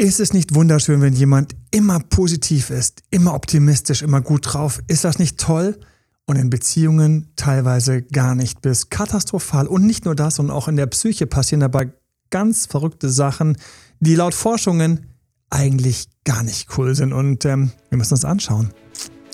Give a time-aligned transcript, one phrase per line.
[0.00, 4.80] Ist es nicht wunderschön, wenn jemand immer positiv ist, immer optimistisch, immer gut drauf?
[4.86, 5.76] Ist das nicht toll?
[6.24, 9.66] Und in Beziehungen teilweise gar nicht bis katastrophal.
[9.66, 11.90] Und nicht nur das, sondern auch in der Psyche passieren dabei
[12.30, 13.56] ganz verrückte Sachen,
[13.98, 15.06] die laut Forschungen
[15.50, 17.12] eigentlich gar nicht cool sind.
[17.12, 18.70] Und ähm, wir müssen uns anschauen.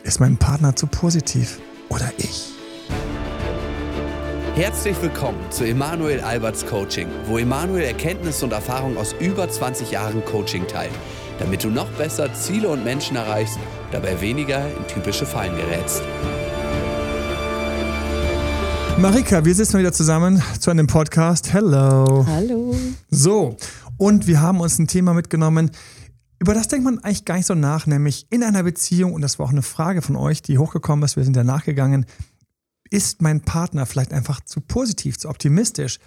[0.03, 1.61] Ist mein Partner zu positiv
[1.91, 2.54] oder ich?
[4.57, 10.25] Herzlich willkommen zu Emanuel Alberts Coaching, wo Emanuel Erkenntnisse und Erfahrung aus über 20 Jahren
[10.25, 10.93] Coaching teilt,
[11.41, 13.59] damit du noch besser Ziele und Menschen erreichst,
[13.91, 16.03] dabei weniger in typische Fallen gerätst.
[18.97, 21.53] Marika, wir sitzen wieder zusammen zu einem Podcast.
[21.53, 22.25] Hello.
[22.25, 22.77] Hallo.
[23.11, 23.57] So,
[23.97, 25.73] und wir haben uns ein Thema mitgenommen,
[26.39, 29.41] über das denkt man eigentlich gar nicht so nach, nämlich in einer Beziehung, und das
[29.41, 32.07] war auch eine Frage von euch, die hochgekommen ist, wir sind ja nachgegangen,
[32.95, 35.99] ist mein Partner vielleicht einfach zu positiv, zu optimistisch?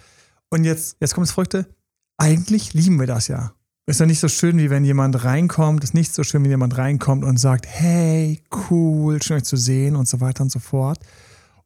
[0.48, 1.68] Und jetzt, jetzt kommt das Verrückte,
[2.16, 3.52] eigentlich lieben wir das ja.
[3.86, 6.78] Ist ja nicht so schön, wie wenn jemand reinkommt, ist nicht so schön, wenn jemand
[6.78, 10.98] reinkommt und sagt, hey, cool, schön euch zu sehen und so weiter und so fort.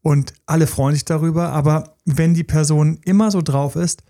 [0.03, 4.03] Und alle freuen sich darüber, aber wenn die Person immer so drauf ist,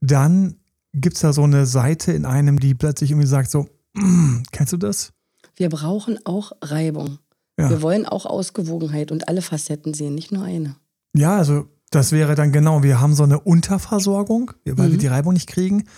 [0.00, 0.56] dann
[0.92, 4.74] gibt es da so eine Seite in einem, die plötzlich irgendwie sagt so, mm, kennst
[4.74, 5.14] du das?
[5.56, 7.18] Wir brauchen auch Reibung.
[7.60, 7.70] Ja.
[7.70, 10.76] Wir wollen auch Ausgewogenheit und alle Facetten sehen, nicht nur eine.
[11.14, 14.92] Ja, also das wäre dann genau, wir haben so eine Unterversorgung, weil mhm.
[14.92, 15.88] wir die Reibung nicht kriegen.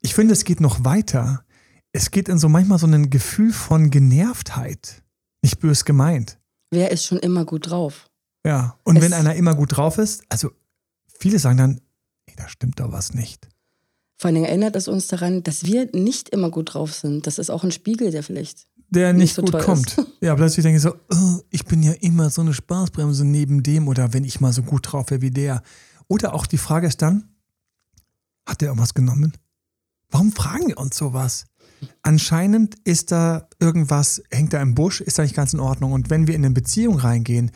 [0.00, 1.44] Ich finde, es geht noch weiter.
[1.92, 5.02] Es geht in so manchmal so ein Gefühl von Genervtheit.
[5.42, 6.38] Nicht bös gemeint.
[6.70, 8.10] Wer ist schon immer gut drauf?
[8.46, 10.50] Ja, und es wenn einer immer gut drauf ist, also
[11.18, 11.80] viele sagen dann,
[12.26, 13.48] nee, da stimmt doch was nicht.
[14.18, 17.26] Vor allem erinnert es uns daran, dass wir nicht immer gut drauf sind.
[17.26, 19.98] Das ist auch ein Spiegel, der vielleicht der nicht, nicht so gut kommt.
[19.98, 20.06] Ist.
[20.20, 23.88] Ja, plötzlich denke ich so, oh, ich bin ja immer so eine Spaßbremse neben dem
[23.88, 25.62] oder wenn ich mal so gut drauf wäre wie der.
[26.08, 27.28] Oder auch die Frage ist dann,
[28.46, 29.32] hat der irgendwas genommen?
[30.10, 31.46] Warum fragen wir uns sowas?
[32.02, 35.92] Anscheinend ist da irgendwas, hängt da im Busch, ist da nicht ganz in Ordnung.
[35.92, 37.50] Und wenn wir in eine Beziehung reingehen,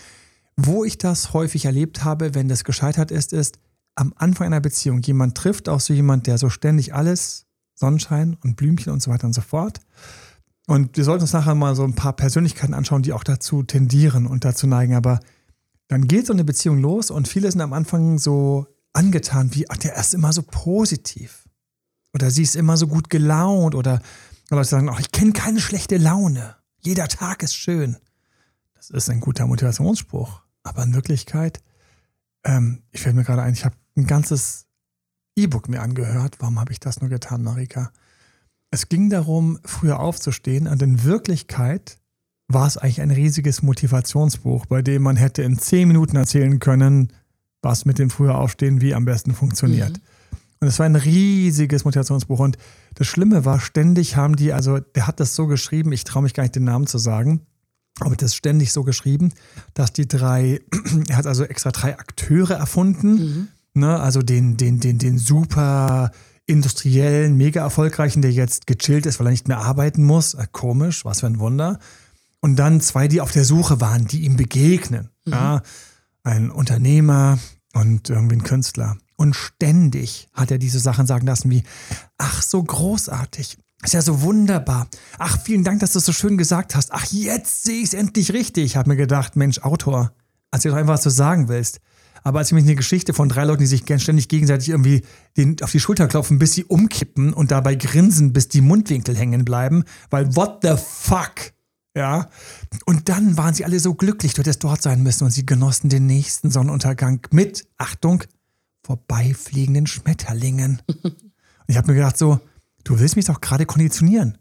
[0.56, 3.58] wo ich das häufig erlebt habe, wenn das gescheitert ist, ist,
[3.94, 8.56] am Anfang einer Beziehung, jemand trifft auch so jemand, der so ständig alles, Sonnenschein und
[8.56, 9.80] Blümchen und so weiter und so fort,
[10.68, 14.26] und wir sollten uns nachher mal so ein paar Persönlichkeiten anschauen, die auch dazu tendieren
[14.26, 14.94] und dazu neigen.
[14.94, 15.18] Aber
[15.88, 19.78] dann geht so eine Beziehung los und viele sind am Anfang so angetan wie, ach,
[19.78, 21.48] der ist immer so positiv.
[22.12, 23.74] Oder sie ist immer so gut gelaunt.
[23.74, 24.02] Oder
[24.50, 26.56] Leute sagen, ach, ich kenne keine schlechte Laune.
[26.80, 27.96] Jeder Tag ist schön.
[28.74, 30.42] Das ist ein guter Motivationsspruch.
[30.64, 31.62] Aber in Wirklichkeit,
[32.44, 34.66] ähm, ich fällt mir gerade ein, ich habe ein ganzes
[35.34, 36.36] E-Book mir angehört.
[36.40, 37.90] Warum habe ich das nur getan, Marika?
[38.70, 41.98] Es ging darum, früher aufzustehen und in Wirklichkeit
[42.48, 47.12] war es eigentlich ein riesiges Motivationsbuch, bei dem man hätte in zehn Minuten erzählen können,
[47.62, 49.92] was mit dem früher Aufstehen wie am besten funktioniert.
[49.92, 50.02] Mhm.
[50.60, 52.40] Und es war ein riesiges Motivationsbuch.
[52.40, 52.58] Und
[52.94, 56.34] das Schlimme war, ständig haben die, also der hat das so geschrieben, ich traue mich
[56.34, 57.42] gar nicht den Namen zu sagen,
[58.00, 59.32] aber das ständig so geschrieben,
[59.74, 60.60] dass die drei,
[61.08, 63.48] er hat also extra drei Akteure erfunden, mhm.
[63.74, 66.10] ne, also den, den, den, den super
[66.48, 70.34] industriellen, mega erfolgreichen, der jetzt gechillt ist, weil er nicht mehr arbeiten muss.
[70.34, 71.78] Äh, komisch, was für ein Wunder.
[72.40, 75.10] Und dann zwei, die auf der Suche waren, die ihm begegnen.
[75.26, 75.32] Mhm.
[75.32, 75.62] Ja,
[76.24, 77.38] ein Unternehmer
[77.74, 78.96] und irgendwie ein Künstler.
[79.16, 81.64] Und ständig hat er diese Sachen sagen lassen wie,
[82.16, 83.58] ach, so großartig.
[83.82, 84.88] Ist ja so wunderbar.
[85.18, 86.92] Ach, vielen Dank, dass du es so schön gesagt hast.
[86.92, 88.64] Ach, jetzt sehe ich es endlich richtig.
[88.64, 90.12] Ich habe mir gedacht, Mensch, Autor,
[90.50, 91.80] als du doch einfach was du sagen willst.
[92.22, 95.02] Aber als ich mich eine Geschichte von drei Leuten, die sich ständig gegenseitig irgendwie
[95.36, 99.44] den, auf die Schulter klopfen, bis sie umkippen und dabei grinsen, bis die Mundwinkel hängen
[99.44, 101.52] bleiben, weil what the fuck?
[101.96, 102.28] Ja.
[102.86, 105.88] Und dann waren sie alle so glücklich, du hättest dort sein müssen und sie genossen
[105.88, 108.22] den nächsten Sonnenuntergang mit, Achtung,
[108.84, 110.82] vorbeifliegenden Schmetterlingen.
[111.02, 111.14] und
[111.66, 112.40] ich habe mir gedacht, so,
[112.84, 114.38] du willst mich doch gerade konditionieren.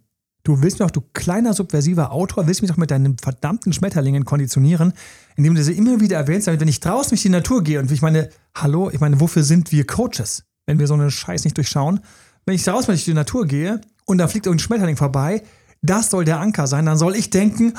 [0.47, 4.23] Du willst mir doch, du kleiner subversiver Autor, willst mich doch mit deinen verdammten Schmetterlingen
[4.23, 4.93] konditionieren,
[5.35, 7.91] indem du sie immer wieder erwähnst, damit wenn ich draußen durch die Natur gehe und
[7.91, 11.57] ich meine, hallo, ich meine, wofür sind wir Coaches, wenn wir so einen Scheiß nicht
[11.57, 11.99] durchschauen?
[12.45, 15.43] Wenn ich draußen durch die Natur gehe und da fliegt irgendein Schmetterling vorbei,
[15.81, 17.73] das soll der Anker sein, dann soll ich denken,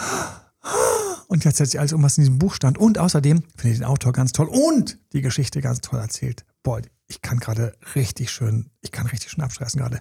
[1.28, 2.76] und jetzt setze ich alles um, was in diesem Buch stand.
[2.76, 6.44] Und außerdem finde ich den Autor ganz toll und die Geschichte ganz toll erzählt.
[6.62, 10.00] Boah, ich kann gerade richtig schön, ich kann richtig schön abstressen gerade.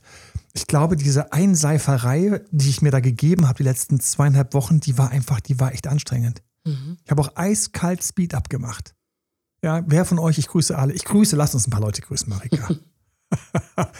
[0.54, 4.98] Ich glaube, diese Einseiferei, die ich mir da gegeben habe, die letzten zweieinhalb Wochen, die
[4.98, 6.44] war einfach, die war echt anstrengend.
[6.66, 6.98] Mhm.
[7.04, 8.94] Ich habe auch eiskalt Speed abgemacht.
[9.64, 10.94] Ja, wer von euch, ich grüße alle.
[10.94, 12.68] Ich grüße, lass uns ein paar Leute grüßen, Marika.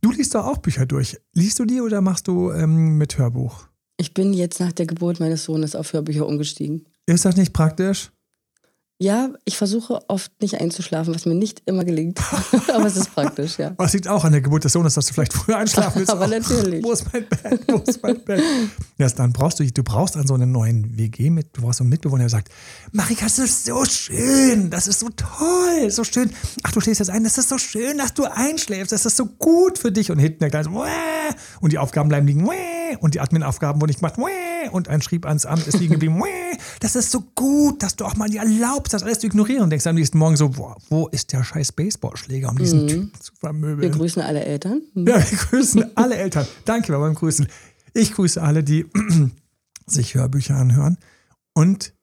[0.00, 1.18] du liest doch auch Bücher durch.
[1.32, 3.68] Liest du die oder machst du ähm, mit Hörbuch?
[3.96, 6.86] Ich bin jetzt nach der Geburt meines Sohnes auf Hörbücher umgestiegen.
[7.06, 8.10] Ist das nicht praktisch?
[9.02, 12.20] Ja, ich versuche oft nicht einzuschlafen, was mir nicht immer gelingt.
[12.72, 13.72] Aber es ist praktisch, ja.
[13.76, 16.10] Was liegt auch an der Geburt des Sohnes, dass du vielleicht früher einschlafen willst.
[16.12, 16.84] Aber natürlich.
[16.84, 17.60] Wo ist mein Bett?
[17.66, 18.40] Wo ist mein Bett?
[18.98, 21.90] Ja, dann brauchst du, du brauchst an so einen neuen WG mit, du brauchst einen
[21.90, 22.52] Mitbewohner, der sagt,
[22.92, 26.30] Marika, das ist so schön, das ist so toll, so schön.
[26.62, 29.26] Ach, du stehst jetzt ein, das ist so schön, dass du einschläfst, das ist so
[29.26, 30.12] gut für dich.
[30.12, 30.84] Und hinten der Kleine so,
[31.60, 32.44] und die Aufgaben bleiben liegen,
[33.00, 34.18] und die Admin-Aufgaben wurden nicht gemacht,
[34.70, 36.22] und ein Schrieb ans Amt ist liegen geblieben,
[36.80, 39.70] das ist so gut, dass du auch mal dir erlaubst, das alles zu ignorieren und
[39.70, 42.88] denkst am nächsten Morgen so, boah, wo ist der scheiß Baseballschläger, um diesen mhm.
[42.88, 43.80] Typen zu vermöbeln?
[43.80, 44.82] Wir grüßen alle Eltern.
[44.94, 45.08] Mhm.
[45.08, 46.46] Ja, wir grüßen alle Eltern.
[46.64, 47.46] Danke beim Grüßen.
[47.94, 48.86] Ich grüße alle, die
[49.86, 50.98] sich Hörbücher anhören.
[51.54, 51.94] Und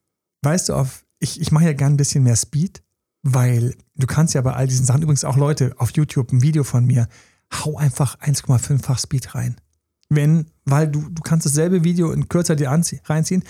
[0.43, 2.83] weißt du, auf, ich, ich mache ja gern ein bisschen mehr Speed,
[3.23, 6.63] weil du kannst ja bei all diesen Sachen, übrigens auch Leute auf YouTube, ein Video
[6.63, 7.07] von mir,
[7.51, 9.55] hau einfach 1,5-fach Speed rein.
[10.09, 13.43] Wenn, weil du, du kannst dasselbe Video in kürzer dir reinziehen.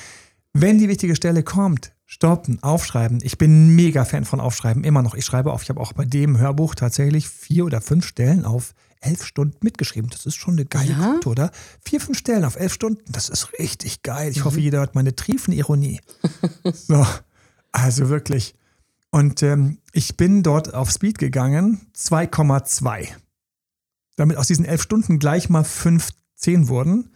[0.54, 3.20] Wenn die wichtige Stelle kommt, stoppen, aufschreiben.
[3.22, 5.14] Ich bin mega Fan von Aufschreiben, immer noch.
[5.14, 5.62] Ich schreibe auf.
[5.62, 10.10] Ich habe auch bei dem Hörbuch tatsächlich vier oder fünf Stellen auf elf Stunden mitgeschrieben.
[10.10, 11.14] Das ist schon eine geile ja.
[11.14, 11.52] Quote, oder?
[11.86, 13.04] Vier, fünf Stellen auf elf Stunden.
[13.12, 14.32] Das ist richtig geil.
[14.32, 14.46] Ich mhm.
[14.46, 16.02] hoffe, jeder hört meine Triefenironie.
[16.74, 17.06] so,
[17.72, 18.56] also wirklich.
[19.12, 23.08] Und ähm, ich bin dort auf Speed gegangen, 2,2.
[24.16, 27.12] Damit aus diesen elf Stunden gleich mal fünf, zehn wurden.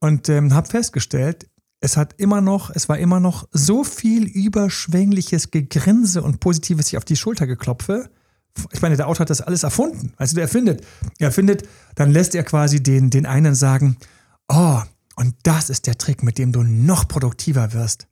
[0.00, 1.46] Und ähm, habe festgestellt,
[1.80, 6.96] es hat immer noch, es war immer noch so viel überschwängliches Gegrinse und positives sich
[6.96, 8.10] auf die Schulter geklopfe.
[8.72, 10.12] Ich meine, der Autor hat das alles erfunden.
[10.16, 10.84] Also der erfindet,
[11.18, 13.98] er findet, dann lässt er quasi den, den einen sagen,
[14.48, 14.80] oh,
[15.16, 18.06] und das ist der Trick, mit dem du noch produktiver wirst.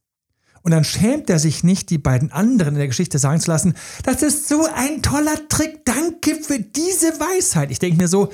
[0.63, 3.75] Und dann schämt er sich nicht, die beiden anderen in der Geschichte sagen zu lassen,
[4.05, 7.71] das ist so ein toller Trick, danke für diese Weisheit.
[7.71, 8.33] Ich denke mir so,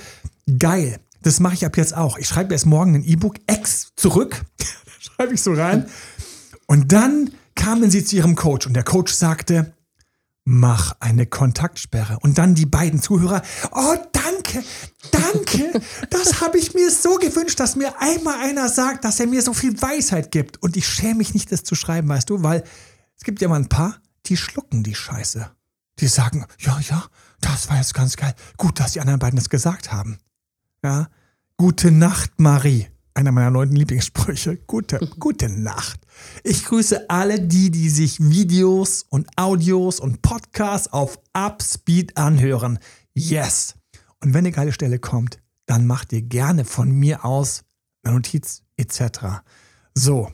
[0.59, 2.19] geil, das mache ich ab jetzt auch.
[2.19, 4.45] Ich schreibe erst morgen ein E-Book X zurück
[5.19, 5.87] schreibe ich so rein.
[6.67, 9.75] Und dann kamen sie zu ihrem Coach und der Coach sagte,
[10.45, 12.19] mach eine Kontaktsperre.
[12.21, 13.43] Und dann die beiden Zuhörer,
[13.73, 14.65] oh danke,
[15.11, 15.81] danke,
[16.11, 19.53] das habe ich mir so gewünscht, dass mir einmal einer sagt, dass er mir so
[19.53, 20.63] viel Weisheit gibt.
[20.63, 22.63] Und ich schäme mich nicht, das zu schreiben, weißt du, weil
[23.17, 25.51] es gibt ja mal ein paar, die schlucken die Scheiße.
[25.99, 27.05] Die sagen, ja, ja,
[27.41, 28.35] das war jetzt ganz geil.
[28.57, 30.19] Gut, dass die anderen beiden das gesagt haben.
[30.83, 31.09] Ja,
[31.57, 32.89] gute Nacht, Marie
[33.19, 34.57] einer meiner neuen Lieblingssprüche.
[34.67, 36.01] Gute, gute Nacht.
[36.45, 42.79] Ich grüße alle die, die sich Videos und Audios und Podcasts auf Upspeed anhören.
[43.15, 43.75] Yes.
[44.21, 47.65] Und wenn eine geile Stelle kommt, dann macht ihr gerne von mir aus
[48.05, 49.43] eine Notiz etc.
[49.95, 50.31] So.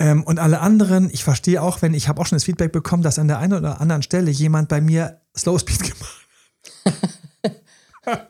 [0.00, 3.04] Ähm, und alle anderen, ich verstehe auch, wenn ich habe auch schon das Feedback bekommen,
[3.04, 6.19] dass an der einen oder anderen Stelle jemand bei mir Slow Speed gemacht hat.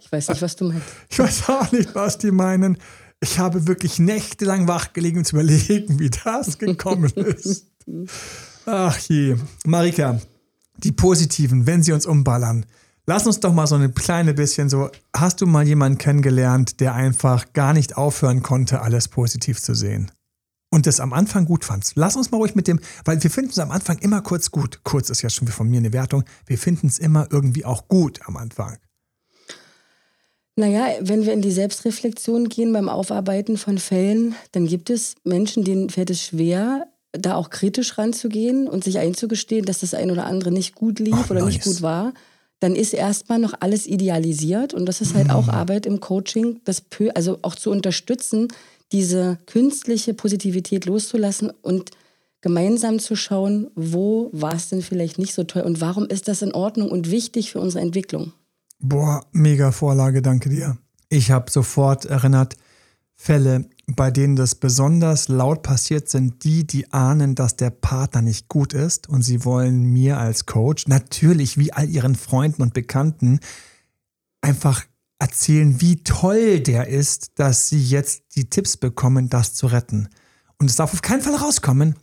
[0.00, 0.86] Ich weiß nicht, was du meinst.
[1.08, 2.78] Ich weiß auch nicht, was die meinen.
[3.20, 7.66] Ich habe wirklich nächtelang wach gelegen und zu überlegen, wie das gekommen ist.
[8.66, 9.36] Ach je.
[9.66, 10.20] Marika,
[10.78, 12.66] die Positiven, wenn sie uns umballern.
[13.06, 14.90] Lass uns doch mal so eine kleine bisschen so.
[15.14, 20.10] Hast du mal jemanden kennengelernt, der einfach gar nicht aufhören konnte, alles positiv zu sehen?
[20.72, 21.90] Und das am Anfang gut fand?
[21.96, 24.80] Lass uns mal ruhig mit dem, weil wir finden es am Anfang immer kurz gut.
[24.84, 26.22] Kurz ist ja schon von mir eine Wertung.
[26.46, 28.78] Wir finden es immer irgendwie auch gut am Anfang.
[30.56, 35.64] Naja, wenn wir in die Selbstreflexion gehen beim Aufarbeiten von Fällen, dann gibt es Menschen,
[35.64, 40.26] denen fällt es schwer, da auch kritisch ranzugehen und sich einzugestehen, dass das ein oder
[40.26, 41.54] andere nicht gut lief Ach, oder nice.
[41.54, 42.12] nicht gut war.
[42.60, 45.32] Dann ist erstmal noch alles idealisiert und das ist halt mhm.
[45.32, 46.82] auch Arbeit im Coaching, das
[47.14, 48.48] also auch zu unterstützen,
[48.92, 51.90] diese künstliche Positivität loszulassen und
[52.42, 56.42] gemeinsam zu schauen, wo war es denn vielleicht nicht so toll und warum ist das
[56.42, 58.32] in Ordnung und wichtig für unsere Entwicklung.
[58.80, 60.78] Boah, mega Vorlage, danke dir.
[61.10, 62.56] Ich habe sofort erinnert,
[63.14, 68.48] Fälle, bei denen das besonders laut passiert, sind die, die ahnen, dass der Partner nicht
[68.48, 73.40] gut ist und sie wollen mir als Coach, natürlich wie all ihren Freunden und Bekannten,
[74.40, 74.86] einfach
[75.18, 80.08] erzählen, wie toll der ist, dass sie jetzt die Tipps bekommen, das zu retten.
[80.58, 81.96] Und es darf auf keinen Fall rauskommen,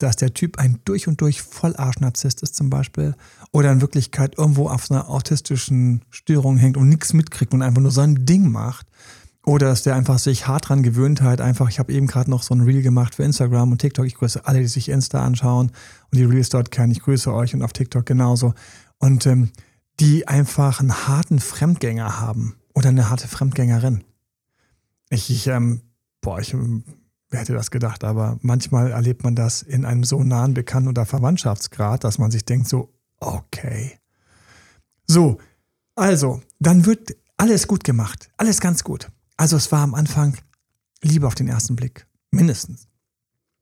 [0.00, 3.14] dass der Typ ein durch und durch Vollarsch-Narzisst ist zum Beispiel
[3.52, 7.90] oder in Wirklichkeit irgendwo auf einer autistischen Störung hängt und nichts mitkriegt und einfach nur
[7.90, 8.86] sein Ding macht.
[9.44, 11.40] Oder dass der einfach sich hart dran gewöhnt hat.
[11.40, 14.06] Einfach, ich habe eben gerade noch so ein Reel gemacht für Instagram und TikTok.
[14.06, 15.72] Ich grüße alle, die sich Insta anschauen
[16.10, 16.92] und die Reels dort kennen.
[16.92, 18.54] Ich grüße euch und auf TikTok genauso.
[18.98, 19.50] Und ähm,
[19.98, 24.04] die einfach einen harten Fremdgänger haben oder eine harte Fremdgängerin.
[25.08, 25.80] Ich, ich ähm,
[26.20, 26.54] boah, ich
[27.30, 28.04] Wer hätte das gedacht?
[28.04, 32.44] Aber manchmal erlebt man das in einem so nahen Bekannten- oder Verwandtschaftsgrad, dass man sich
[32.44, 33.98] denkt so, okay.
[35.06, 35.38] So,
[35.94, 38.30] also, dann wird alles gut gemacht.
[38.36, 39.10] Alles ganz gut.
[39.36, 40.36] Also es war am Anfang
[41.02, 42.06] Liebe auf den ersten Blick.
[42.30, 42.88] Mindestens.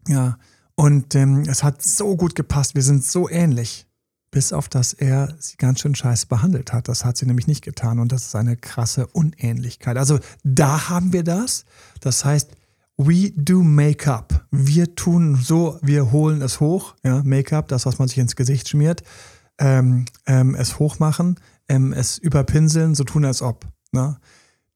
[0.09, 0.39] Ja.
[0.75, 2.75] Und ähm, es hat so gut gepasst.
[2.75, 3.87] Wir sind so ähnlich.
[4.31, 6.89] Bis auf, dass er sie ganz schön scheiße behandelt hat.
[6.89, 7.99] Das hat sie nämlich nicht getan.
[7.99, 9.97] Und das ist eine krasse Unähnlichkeit.
[9.97, 11.65] Also da haben wir das.
[12.01, 12.51] Das heißt,
[12.99, 14.47] we do Make-up.
[14.51, 16.97] Wir tun so, wir holen es hoch.
[17.05, 19.03] Ja, Make-up, das, was man sich ins Gesicht schmiert.
[19.59, 23.67] Ähm, ähm, es hochmachen, ähm, es überpinseln, so tun als ob.
[23.93, 24.19] Ne?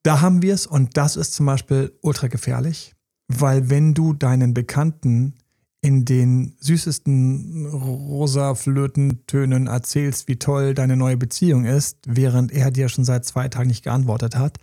[0.02, 2.94] Da haben wir es und das ist zum Beispiel ultra gefährlich,
[3.28, 5.34] weil wenn du deinen Bekannten
[5.80, 12.88] in den süßesten rosa Flötentönen erzählst, wie toll deine neue Beziehung ist, während er dir
[12.88, 14.58] schon seit zwei Tagen nicht geantwortet hat.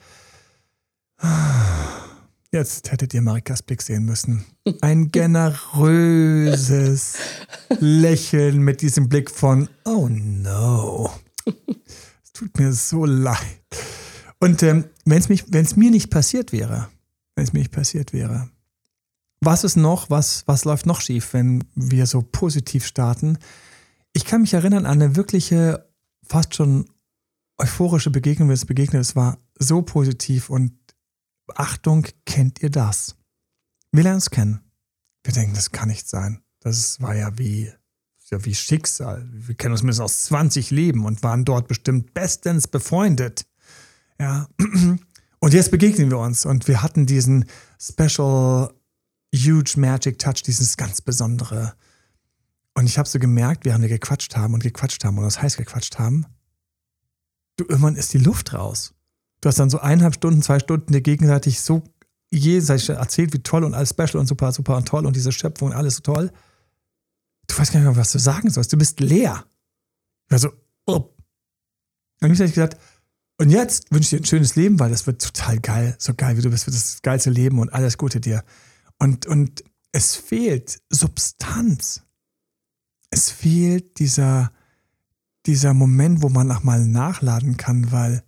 [2.52, 4.44] Jetzt hättet ihr Marikas Blick sehen müssen.
[4.82, 7.18] Ein generöses
[7.80, 11.14] Lächeln mit diesem Blick von, oh no.
[12.24, 13.38] Es tut mir so leid.
[14.40, 16.90] Und ähm, wenn es mir nicht passiert wäre,
[17.36, 18.50] wenn es mir nicht passiert wäre,
[19.42, 23.38] was ist noch, was, was läuft noch schief, wenn wir so positiv starten?
[24.12, 25.88] Ich kann mich erinnern an eine wirkliche,
[26.26, 26.90] fast schon
[27.60, 29.02] euphorische Begegnung, wie es begegnet.
[29.02, 30.79] Es war so positiv und
[31.56, 33.16] Achtung, kennt ihr das?
[33.92, 34.62] Wir lernen es kennen.
[35.24, 36.42] Wir denken, das kann nicht sein.
[36.60, 37.72] Das war ja wie,
[38.30, 39.28] ja wie Schicksal.
[39.32, 43.46] Wir kennen uns mindestens aus 20 Leben und waren dort bestimmt bestens befreundet.
[44.20, 44.48] Ja.
[45.42, 47.46] Und jetzt begegnen wir uns und wir hatten diesen
[47.80, 48.74] Special
[49.34, 51.76] huge Magic Touch, dieses ganz Besondere.
[52.74, 55.56] Und ich habe so gemerkt, während wir gequatscht haben und gequatscht haben und das heißt
[55.56, 56.26] gequatscht haben,
[57.56, 58.94] du, irgendwann ist die Luft raus.
[59.42, 61.84] Du hast dann so eineinhalb Stunden, zwei Stunden dir gegenseitig so
[62.32, 65.70] jenseitig erzählt, wie toll und alles special und super, super und toll und diese Schöpfung
[65.70, 66.32] und alles so toll.
[67.48, 68.72] Du weißt gar nicht mehr, was du sagen sollst.
[68.72, 69.46] Du bist leer.
[70.30, 70.50] Also,
[70.86, 71.16] oh.
[72.22, 72.78] Und ich habe gesagt,
[73.38, 75.96] und jetzt wünsche ich dir ein schönes Leben, weil das wird total geil.
[75.98, 78.44] So geil, wie du bist, wird das geilste Leben und alles Gute dir.
[78.98, 82.04] Und, und es fehlt Substanz.
[83.10, 84.52] Es fehlt dieser,
[85.46, 88.24] dieser Moment, wo man nochmal nachladen kann, weil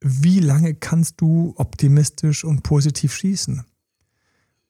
[0.00, 3.64] wie lange kannst du optimistisch und positiv schießen?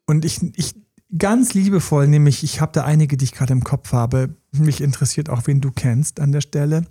[0.06, 0.74] Und ich, ich
[1.16, 4.36] ganz liebevoll, nämlich ich habe da einige, die ich gerade im Kopf habe.
[4.52, 6.86] Mich interessiert auch, wen du kennst an der Stelle.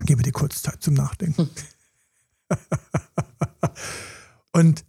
[0.00, 1.48] Gebe dir kurz Zeit zum Nachdenken.
[2.50, 2.58] Hm.
[4.52, 4.84] und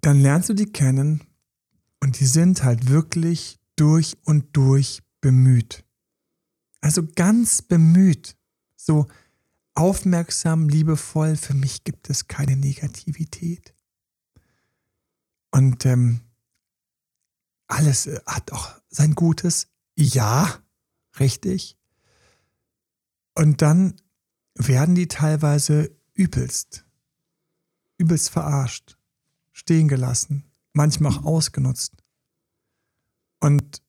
[0.00, 1.22] dann lernst du die kennen
[2.00, 5.84] und die sind halt wirklich durch und durch bemüht.
[6.80, 8.36] Also ganz bemüht.
[8.76, 9.06] So
[9.74, 11.36] aufmerksam, liebevoll.
[11.36, 13.74] Für mich gibt es keine Negativität.
[15.50, 16.20] Und ähm,
[17.66, 19.68] alles äh, hat auch sein Gutes.
[19.96, 20.62] Ja,
[21.18, 21.78] richtig.
[23.34, 23.96] Und dann
[24.54, 26.84] werden die teilweise übelst,
[27.98, 28.96] übelst verarscht
[29.52, 32.02] stehen gelassen, manchmal auch ausgenutzt.
[33.40, 33.82] Und,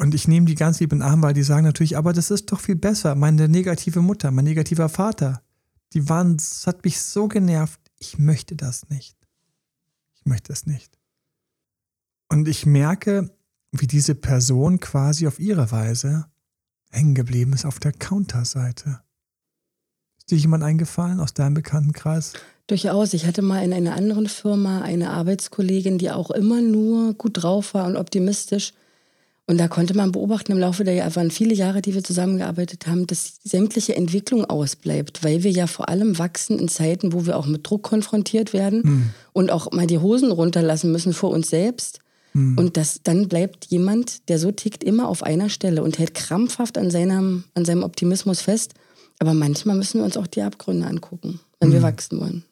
[0.00, 2.30] und ich nehme die ganz lieb in den Arm, weil die sagen natürlich, aber das
[2.30, 3.14] ist doch viel besser.
[3.14, 5.42] Meine negative Mutter, mein negativer Vater,
[5.92, 7.78] die waren, das hat mich so genervt.
[7.98, 9.14] Ich möchte das nicht.
[10.14, 10.98] Ich möchte es nicht.
[12.30, 13.30] Und ich merke,
[13.72, 16.24] wie diese Person quasi auf ihre Weise
[16.88, 19.00] hängen geblieben ist auf der Counterseite.
[20.16, 22.32] Ist dir jemand eingefallen aus deinem Bekanntenkreis?
[22.68, 23.12] Durchaus.
[23.12, 27.74] Ich hatte mal in einer anderen Firma eine Arbeitskollegin, die auch immer nur gut drauf
[27.74, 28.72] war und optimistisch.
[29.50, 32.86] Und da konnte man beobachten im Laufe der Jahre, waren viele Jahre, die wir zusammengearbeitet
[32.86, 37.36] haben, dass sämtliche Entwicklung ausbleibt, weil wir ja vor allem wachsen in Zeiten, wo wir
[37.36, 39.10] auch mit Druck konfrontiert werden mhm.
[39.32, 41.98] und auch mal die Hosen runterlassen müssen vor uns selbst.
[42.32, 42.58] Mhm.
[42.58, 46.78] Und das, dann bleibt jemand, der so tickt, immer auf einer Stelle und hält krampfhaft
[46.78, 48.74] an seinem, an seinem Optimismus fest.
[49.18, 51.72] Aber manchmal müssen wir uns auch die Abgründe angucken, wenn mhm.
[51.72, 52.44] wir wachsen wollen.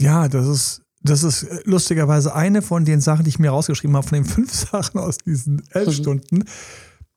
[0.00, 4.06] Ja, das ist, das ist lustigerweise eine von den Sachen, die ich mir rausgeschrieben habe,
[4.06, 5.92] von den fünf Sachen aus diesen elf mhm.
[5.92, 6.44] Stunden,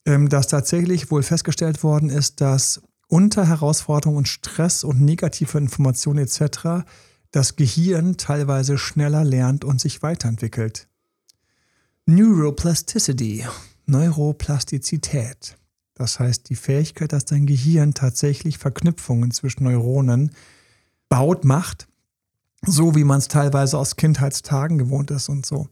[0.05, 6.19] ähm, dass tatsächlich wohl festgestellt worden ist, dass unter Herausforderungen und Stress und negative Informationen
[6.19, 6.85] etc.
[7.31, 10.87] das Gehirn teilweise schneller lernt und sich weiterentwickelt.
[12.05, 13.45] Neuroplasticity,
[13.85, 15.57] Neuroplastizität.
[15.95, 20.31] Das heißt die Fähigkeit, dass dein Gehirn tatsächlich Verknüpfungen zwischen Neuronen
[21.09, 21.88] baut, macht
[22.65, 25.67] so wie man es teilweise aus Kindheitstagen gewohnt ist und so.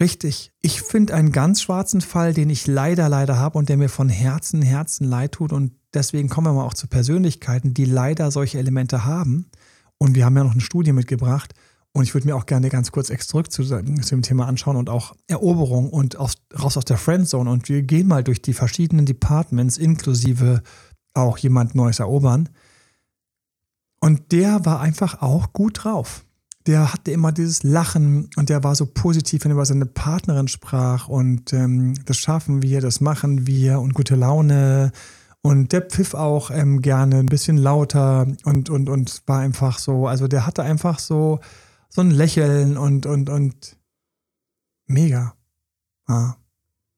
[0.00, 0.52] Richtig.
[0.60, 4.08] Ich finde einen ganz schwarzen Fall, den ich leider, leider habe und der mir von
[4.08, 5.52] Herzen, Herzen leid tut.
[5.52, 9.50] Und deswegen kommen wir mal auch zu Persönlichkeiten, die leider solche Elemente haben.
[9.98, 11.54] Und wir haben ja noch eine Studie mitgebracht.
[11.92, 14.90] Und ich würde mir auch gerne ganz kurz extra zurück zu, dem Thema anschauen und
[14.90, 17.48] auch Eroberung und aus, raus aus der Friendzone.
[17.48, 20.62] Und wir gehen mal durch die verschiedenen Departments, inklusive
[21.14, 22.48] auch jemand Neues erobern.
[24.04, 26.26] Und der war einfach auch gut drauf.
[26.66, 30.46] der hatte immer dieses Lachen und der war so positiv, wenn er über seine Partnerin
[30.46, 34.92] sprach und ähm, das schaffen wir, das machen wir und gute Laune.
[35.40, 40.06] Und der pfiff auch ähm, gerne ein bisschen lauter und, und, und war einfach so,
[40.06, 41.40] also der hatte einfach so,
[41.88, 43.78] so ein Lächeln und, und, und
[44.86, 45.34] mega.
[46.04, 46.34] Ah,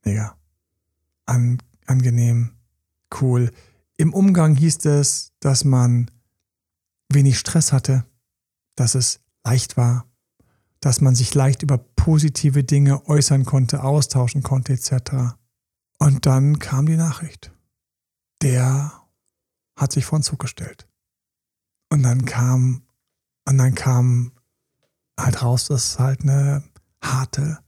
[0.04, 0.36] mega.
[1.24, 2.50] An, angenehm,
[3.20, 3.52] cool.
[3.96, 6.10] Im Umgang hieß es, dass man
[7.08, 8.04] wenig Stress hatte,
[8.74, 10.06] dass es leicht war,
[10.80, 15.36] dass man sich leicht über positive Dinge äußern konnte, austauschen konnte etc.
[15.98, 17.52] Und dann kam die Nachricht.
[18.42, 18.92] Der
[19.76, 20.86] hat sich vor den Zug gestellt.
[21.88, 22.82] Und dann kam,
[23.48, 24.32] und dann kam
[25.18, 26.62] halt raus, dass halt eine
[27.00, 27.58] harte,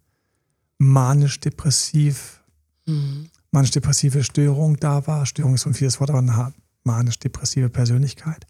[0.78, 2.42] manisch-depressiv,
[2.86, 3.30] mhm.
[3.50, 5.26] manisch-depressive Störung da war.
[5.26, 6.52] Störung ist ein vieles Wort, aber eine
[6.84, 8.46] manisch-depressive Persönlichkeit.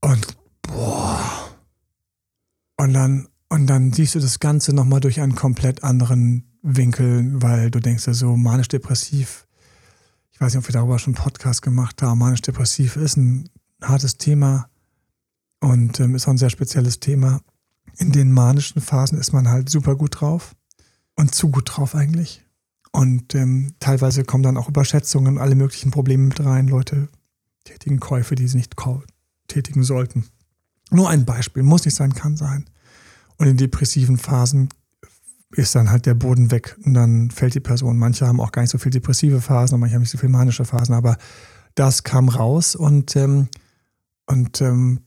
[0.00, 1.50] Und boah.
[2.76, 7.70] Und dann, und dann siehst du das Ganze nochmal durch einen komplett anderen Winkel, weil
[7.70, 9.46] du denkst ja so, manisch-depressiv,
[10.30, 13.48] ich weiß nicht, ob wir darüber schon einen Podcast gemacht haben, manisch-depressiv ist ein
[13.82, 14.68] hartes Thema
[15.60, 17.40] und ähm, ist auch ein sehr spezielles Thema.
[17.96, 20.54] In den manischen Phasen ist man halt super gut drauf
[21.16, 22.44] und zu gut drauf eigentlich.
[22.92, 26.68] Und ähm, teilweise kommen dann auch Überschätzungen, alle möglichen Probleme mit rein.
[26.68, 27.08] Leute
[27.64, 28.76] tätigen Käufe, die sie nicht
[29.48, 30.24] tätigen sollten.
[30.90, 32.64] Nur ein Beispiel, muss nicht sein, kann sein.
[33.36, 34.68] Und in depressiven Phasen
[35.52, 37.98] ist dann halt der Boden weg und dann fällt die Person.
[37.98, 40.28] Manche haben auch gar nicht so viel depressive Phasen und manche haben nicht so viel
[40.28, 41.16] manische Phasen, aber
[41.74, 43.48] das kam raus und, ähm,
[44.26, 45.00] und ähm,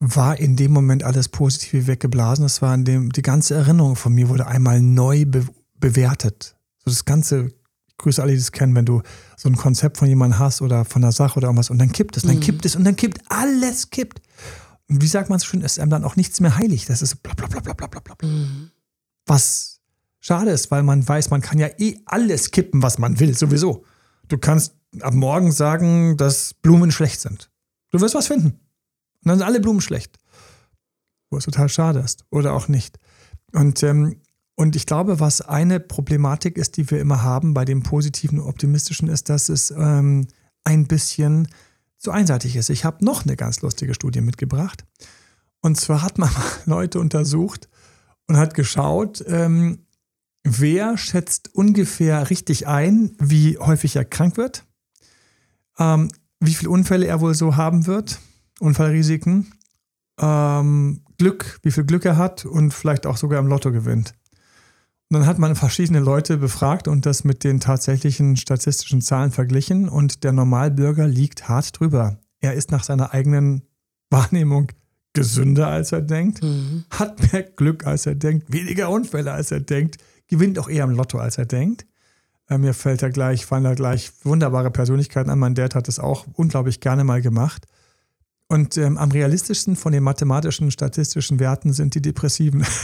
[0.00, 2.44] war in dem Moment alles Positive weggeblasen.
[2.44, 5.46] Das war in dem, die ganze Erinnerung von mir wurde einmal neu be
[5.78, 6.56] bewertet.
[6.84, 7.52] So das ganze,
[8.00, 9.02] grüße alle, die das kennen, wenn du
[9.36, 12.16] so ein Konzept von jemandem hast oder von einer Sache oder irgendwas und dann kippt
[12.16, 12.40] es, dann mhm.
[12.40, 14.20] kippt es und dann kippt alles kippt.
[14.88, 16.86] Und wie sagt man so schön, ist einem dann auch nichts mehr heilig.
[16.86, 18.28] Das ist bla bla bla bla bla bla bla.
[18.28, 18.70] Mhm.
[19.26, 19.80] Was
[20.18, 23.84] schade ist, weil man weiß, man kann ja eh alles kippen, was man will, sowieso.
[24.28, 27.50] Du kannst ab morgen sagen, dass Blumen schlecht sind.
[27.90, 28.48] Du wirst was finden.
[29.22, 30.18] Und dann sind alle Blumen schlecht.
[31.30, 32.24] Wo es total schade ist.
[32.30, 32.98] Oder auch nicht.
[33.52, 34.19] Und, ähm,
[34.60, 38.46] und ich glaube, was eine Problematik ist, die wir immer haben bei dem Positiven und
[38.46, 40.28] Optimistischen, ist, dass es ähm,
[40.64, 41.48] ein bisschen
[41.96, 42.68] zu einseitig ist.
[42.68, 44.84] Ich habe noch eine ganz lustige Studie mitgebracht.
[45.62, 46.28] Und zwar hat man
[46.66, 47.70] Leute untersucht
[48.28, 49.86] und hat geschaut, ähm,
[50.44, 54.66] wer schätzt ungefähr richtig ein, wie häufig er krank wird,
[55.78, 58.20] ähm, wie viele Unfälle er wohl so haben wird,
[58.58, 59.54] Unfallrisiken,
[60.20, 64.12] ähm, Glück, wie viel Glück er hat und vielleicht auch sogar im Lotto gewinnt.
[65.12, 70.22] Dann hat man verschiedene Leute befragt und das mit den tatsächlichen statistischen Zahlen verglichen und
[70.22, 72.18] der Normalbürger liegt hart drüber.
[72.38, 73.62] Er ist nach seiner eigenen
[74.08, 74.68] Wahrnehmung
[75.12, 76.84] gesünder, als er denkt, mhm.
[76.90, 79.96] hat mehr Glück, als er denkt, weniger Unfälle, als er denkt,
[80.28, 81.86] gewinnt auch eher im Lotto, als er denkt.
[82.48, 85.40] Äh, mir fällt da gleich, fallen da gleich wunderbare Persönlichkeiten an.
[85.40, 87.66] Mein Dad hat das auch unglaublich gerne mal gemacht.
[88.46, 92.64] Und ähm, am realistischsten von den mathematischen, statistischen Werten sind die Depressiven.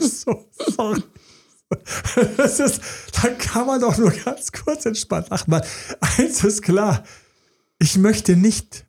[0.00, 1.02] so sorry.
[2.36, 2.80] Das ist,
[3.22, 5.54] da kann man doch nur ganz kurz entspannt lachen.
[6.18, 7.02] Eins ist klar,
[7.78, 8.86] ich möchte nicht,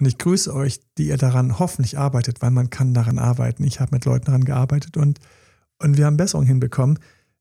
[0.00, 3.62] und ich grüße euch, die ihr daran hoffentlich arbeitet, weil man kann daran arbeiten.
[3.62, 5.20] Ich habe mit Leuten daran gearbeitet und
[5.82, 6.98] und wir haben Besserung hinbekommen.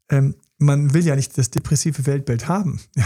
[0.09, 2.79] Ähm, man will ja nicht das depressive Weltbild haben.
[2.95, 3.05] Ja.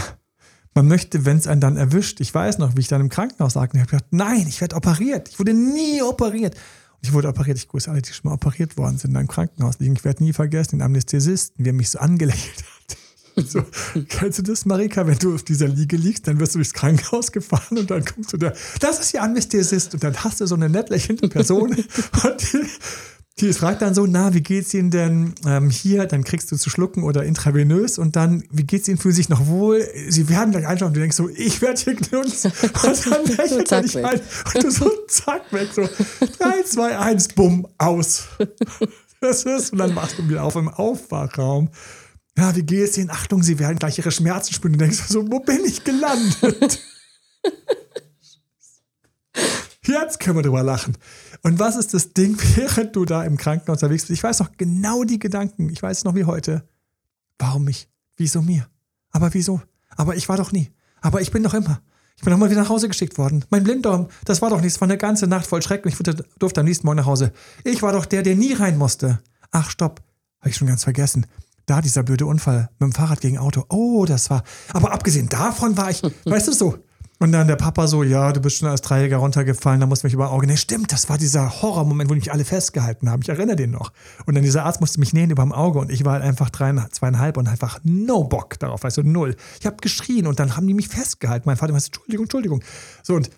[0.76, 3.54] Man möchte, wenn es einen dann erwischt, ich weiß noch, wie ich dann im Krankenhaus
[3.54, 5.28] lag, und ich habe gedacht, nein, ich werde operiert.
[5.28, 6.56] Ich wurde nie operiert.
[7.04, 9.78] Ich wurde operiert, ich grüße alle, die schon mal operiert worden sind, in einem Krankenhaus
[9.78, 9.94] liegen.
[9.94, 12.96] Ich werde nie vergessen, den Anästhesisten, wie er mich so angelächelt hat.
[13.46, 13.64] So,
[14.10, 15.08] kennst du das, Marika?
[15.08, 18.32] Wenn du auf dieser Liege liegst, dann wirst du durchs Krankenhaus gefahren und dann kommst
[18.32, 21.70] du da, das ist ja Anästhesist und dann hast du so eine nett lächelnde Person
[22.22, 22.64] und die,
[23.40, 26.06] die fragt dann so, na, wie geht's Ihnen denn ähm, hier?
[26.06, 28.96] Dann kriegst du zu schlucken oder intravenös und dann, wie geht's Ihnen?
[28.96, 29.84] Fühlen Sie sich noch wohl?
[30.08, 32.44] Sie werden gleich einschauen und du denkst so, ich werde hier genutzt.
[32.84, 34.20] Und dann lächelt er dich ein
[34.54, 35.82] und du so, zack, weg, so,
[36.38, 38.28] 3, 2, 1, bumm, aus.
[39.20, 41.70] Das ist, und dann machst du wieder auf im Aufwachraum.
[42.36, 43.10] Ja, wie geht's Ihnen?
[43.10, 44.74] Achtung, Sie werden gleich Ihre Schmerzen spüren.
[44.74, 46.80] Du denkst so, wo bin ich gelandet?
[49.86, 50.96] Jetzt können wir drüber lachen.
[51.44, 54.18] Und was ist das Ding, während du da im Krankenhaus unterwegs bist?
[54.18, 55.68] Ich weiß noch genau die Gedanken.
[55.68, 56.66] Ich weiß noch wie heute.
[57.38, 57.88] Warum mich?
[58.16, 58.66] Wieso mir?
[59.10, 59.60] Aber wieso?
[59.90, 60.70] Aber ich war doch nie.
[61.02, 61.80] Aber ich bin doch immer.
[62.16, 63.44] Ich bin doch mal wieder nach Hause geschickt worden.
[63.50, 64.80] Mein Blinddarm, das war doch nichts.
[64.80, 67.32] War eine ganze Nacht voll Schreck und ich durfte am nächsten Morgen nach Hause.
[67.62, 69.20] Ich war doch der, der nie rein musste.
[69.50, 70.00] Ach, stopp.
[70.40, 71.26] Habe ich schon ganz vergessen.
[71.66, 73.64] Da dieser blöde Unfall mit dem Fahrrad gegen Auto.
[73.68, 74.44] Oh, das war.
[74.72, 76.78] Aber abgesehen davon war ich, weißt du so,
[77.20, 80.06] Und dann der Papa so, ja, du bist schon als Dreijähriger runtergefallen, da musst du
[80.06, 80.46] mich über Auge.
[80.46, 83.22] Nee, stimmt, das war dieser Horrormoment, wo mich alle festgehalten haben.
[83.22, 83.92] Ich erinnere den noch.
[84.26, 86.50] Und dann dieser Arzt musste mich nähen über dem Auge und ich war halt einfach
[86.50, 89.36] dreieinhalb, zweieinhalb und einfach no Bock darauf, also null.
[89.60, 91.44] Ich habe geschrien und dann haben die mich festgehalten.
[91.46, 92.64] Mein Vater meinte, Entschuldigung, Entschuldigung.
[93.04, 93.30] So und,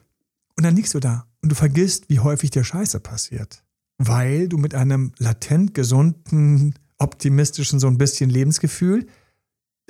[0.56, 3.62] und dann liegst du da und du vergisst, wie häufig dir Scheiße passiert.
[3.98, 9.06] Weil du mit einem latent gesunden, optimistischen, so ein bisschen Lebensgefühl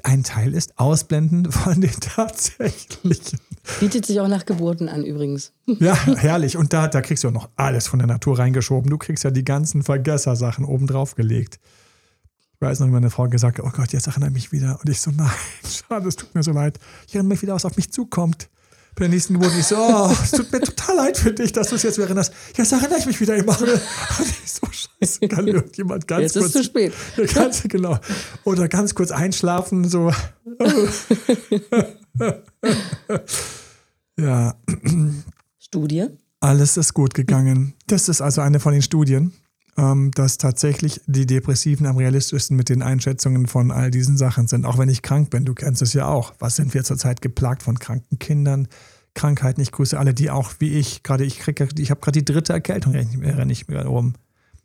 [0.03, 3.41] ein Teil ist, ausblenden von den tatsächlichen.
[3.81, 5.53] Bietet sich auch nach Geburten an, übrigens.
[5.81, 6.57] Ja, herrlich.
[6.57, 8.91] Und da, da kriegst du auch noch alles von der Natur reingeschoben.
[8.91, 11.59] Du kriegst ja die ganzen Vergessersachen oben drauf gelegt.
[12.55, 14.79] Ich weiß noch, wie meine Frau gesagt hat, oh Gott, jetzt erinnere ich mich wieder.
[14.81, 15.29] Und ich so, nein,
[15.89, 16.79] schade, es tut mir so leid.
[17.07, 18.49] Ich erinnere mich wieder, was auf mich zukommt.
[18.97, 21.69] Bei der nächsten Geburt ich so, oh, es tut mir total leid für dich, dass
[21.69, 22.33] du es jetzt wieder erinnerst.
[22.57, 23.61] Jetzt erinnere ich mich wieder immer.
[23.61, 26.47] Und ich so, scheiße, kann irgendjemand ganz jetzt kurz.
[26.47, 26.95] Ist zu spät.
[27.35, 27.99] Ganz, genau.
[28.45, 30.11] Oder ganz kurz einschlafen, so.
[34.19, 34.55] ja.
[35.59, 36.07] Studie?
[36.41, 37.75] Alles ist gut gegangen.
[37.89, 39.35] Das ist also eine von den Studien,
[39.77, 44.65] dass tatsächlich die Depressiven am realistischsten mit den Einschätzungen von all diesen Sachen sind.
[44.65, 46.33] Auch wenn ich krank bin, du kennst es ja auch.
[46.39, 48.69] Was sind wir zurzeit geplagt von kranken Kindern?
[49.17, 49.61] Krankheiten.
[49.61, 52.53] Ich grüße alle, die auch wie ich, gerade ich kriege, ich habe gerade die dritte
[52.53, 54.15] Erkältung, renne ich mir rum.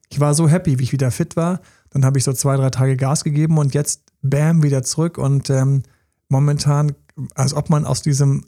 [0.10, 1.62] Ich war so happy, wie ich wieder fit war.
[1.89, 5.17] Dann habe ich so zwei, drei Tage Gas gegeben und jetzt bam, wieder zurück.
[5.17, 5.84] Und ähm,
[6.28, 6.93] momentan,
[7.34, 8.45] als ob man aus diesem,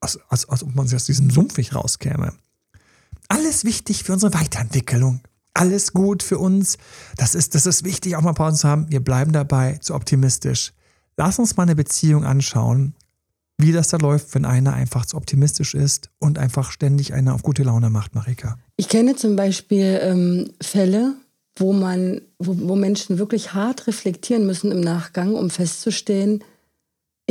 [0.00, 2.34] als, als, als ob man aus diesem Sumpf nicht rauskäme.
[3.28, 5.20] Alles wichtig für unsere Weiterentwicklung.
[5.58, 6.78] Alles gut für uns.
[7.16, 8.86] Das ist, das ist wichtig, auch mal Pausen zu haben.
[8.90, 10.72] Wir bleiben dabei, zu optimistisch.
[11.16, 12.94] Lass uns mal eine Beziehung anschauen,
[13.58, 17.42] wie das da läuft, wenn einer einfach zu optimistisch ist und einfach ständig eine auf
[17.42, 18.56] gute Laune macht, Marika.
[18.76, 21.14] Ich kenne zum Beispiel ähm, Fälle,
[21.56, 26.44] wo man, wo, wo Menschen wirklich hart reflektieren müssen im Nachgang, um festzustellen,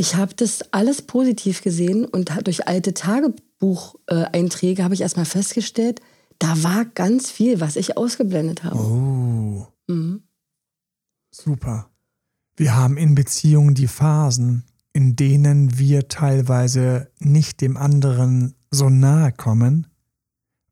[0.00, 6.00] ich habe das alles positiv gesehen und durch alte Tagebucheinträge habe ich erstmal festgestellt,
[6.38, 8.76] da war ganz viel, was ich ausgeblendet habe.
[8.76, 9.66] Oh.
[9.88, 10.22] Mhm.
[11.30, 11.90] Super.
[12.56, 19.32] Wir haben in Beziehungen die Phasen, in denen wir teilweise nicht dem anderen so nahe
[19.32, 19.86] kommen,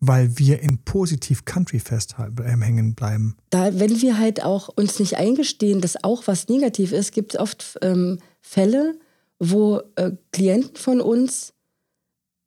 [0.00, 3.37] weil wir in positiv Country festhängen bleiben.
[3.50, 7.40] Da, wenn wir halt auch uns nicht eingestehen, dass auch was negativ ist, gibt es
[7.40, 8.98] oft ähm, Fälle,
[9.38, 11.55] wo äh, Klienten von uns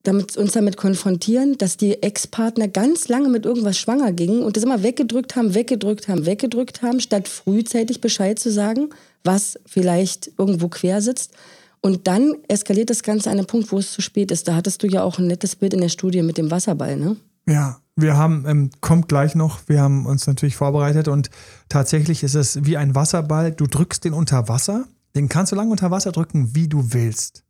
[0.03, 4.63] damit, uns damit konfrontieren, dass die Ex-Partner ganz lange mit irgendwas schwanger gingen und das
[4.63, 8.89] immer weggedrückt haben, weggedrückt haben, weggedrückt haben, statt frühzeitig Bescheid zu sagen,
[9.23, 11.33] was vielleicht irgendwo quer sitzt.
[11.81, 14.47] Und dann eskaliert das Ganze an einem Punkt, wo es zu spät ist.
[14.47, 17.15] Da hattest du ja auch ein nettes Bild in der Studie mit dem Wasserball, ne?
[17.47, 21.29] Ja, wir haben, ähm, kommt gleich noch, wir haben uns natürlich vorbereitet und
[21.67, 23.51] tatsächlich ist es wie ein Wasserball.
[23.51, 24.85] Du drückst den unter Wasser,
[25.15, 27.43] den kannst du lange unter Wasser drücken, wie du willst.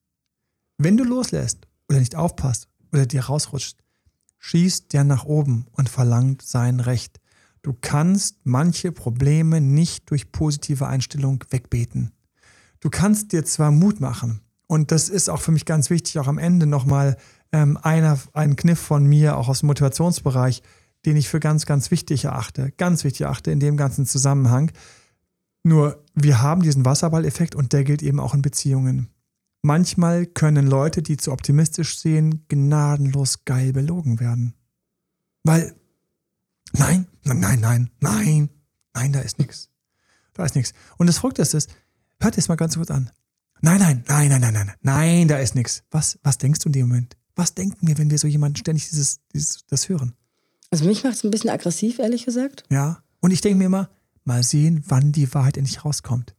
[0.78, 3.78] Wenn du loslässt oder nicht aufpasst oder dir rausrutscht,
[4.38, 7.20] schießt der nach oben und verlangt sein Recht.
[7.62, 12.12] Du kannst manche Probleme nicht durch positive Einstellung wegbeten.
[12.80, 16.28] Du kannst dir zwar Mut machen, und das ist auch für mich ganz wichtig, auch
[16.28, 17.18] am Ende nochmal
[17.52, 20.62] ähm, einer, ein Kniff von mir, auch aus dem Motivationsbereich,
[21.08, 24.72] den ich für ganz, ganz wichtig erachte, ganz wichtig erachte in dem ganzen Zusammenhang.
[25.64, 29.10] Nur, wir haben diesen Wasserballeffekt und der gilt eben auch in Beziehungen.
[29.62, 34.54] Manchmal können Leute, die zu optimistisch sehen, gnadenlos geil belogen werden.
[35.44, 35.76] Weil,
[36.74, 38.50] nein, nein, nein, nein, nein,
[38.94, 39.70] nein, da ist nichts.
[40.34, 40.74] Da ist nichts.
[40.98, 41.70] Und das Verrückte ist,
[42.22, 43.12] hört es mal ganz kurz an.
[43.62, 45.84] Nein, nein, nein, nein, nein, nein, nein, da ist nichts.
[45.92, 47.18] Was, was denkst du in dem Moment?
[47.36, 50.14] Was denken wir, wenn wir so jemanden ständig dieses, dieses, das hören?
[50.72, 52.64] Also mich macht es ein bisschen aggressiv, ehrlich gesagt.
[52.70, 53.04] Ja.
[53.20, 53.90] Und ich denke mir immer,
[54.24, 56.36] mal sehen, wann die Wahrheit endlich rauskommt.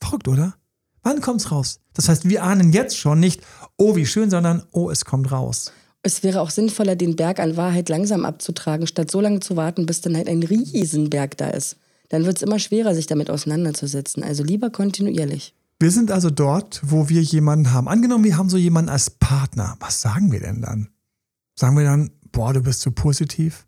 [0.00, 0.54] Verrückt, oder?
[1.02, 1.80] Wann kommt's raus?
[1.94, 3.42] Das heißt, wir ahnen jetzt schon nicht,
[3.76, 5.72] oh, wie schön, sondern oh, es kommt raus.
[6.02, 9.86] Es wäre auch sinnvoller, den Berg an Wahrheit langsam abzutragen, statt so lange zu warten,
[9.86, 11.76] bis dann halt ein Riesenberg da ist.
[12.08, 14.22] Dann wird es immer schwerer, sich damit auseinanderzusetzen.
[14.22, 15.54] Also lieber kontinuierlich.
[15.78, 17.88] Wir sind also dort, wo wir jemanden haben.
[17.88, 19.76] Angenommen, wir haben so jemanden als Partner.
[19.80, 20.88] Was sagen wir denn dann?
[21.58, 23.66] Sagen wir dann, boah, du bist zu positiv?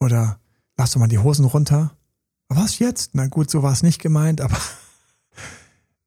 [0.00, 0.38] Oder
[0.76, 1.96] lass doch mal die Hosen runter?
[2.48, 3.14] Was jetzt?
[3.14, 4.58] Na gut, so war es nicht gemeint, aber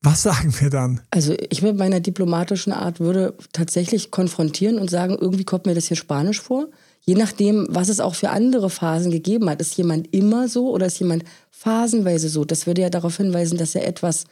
[0.08, 1.02] was sagen wir dann?
[1.12, 5.88] Also ich mit meiner diplomatischen Art würde tatsächlich konfrontieren und sagen, irgendwie kommt mir das
[5.88, 6.68] hier Spanisch vor.
[7.02, 9.60] Je nachdem, was es auch für andere Phasen gegeben hat.
[9.60, 12.46] Ist jemand immer so oder ist jemand phasenweise so?
[12.46, 14.24] Das würde ja darauf hinweisen, dass er etwas,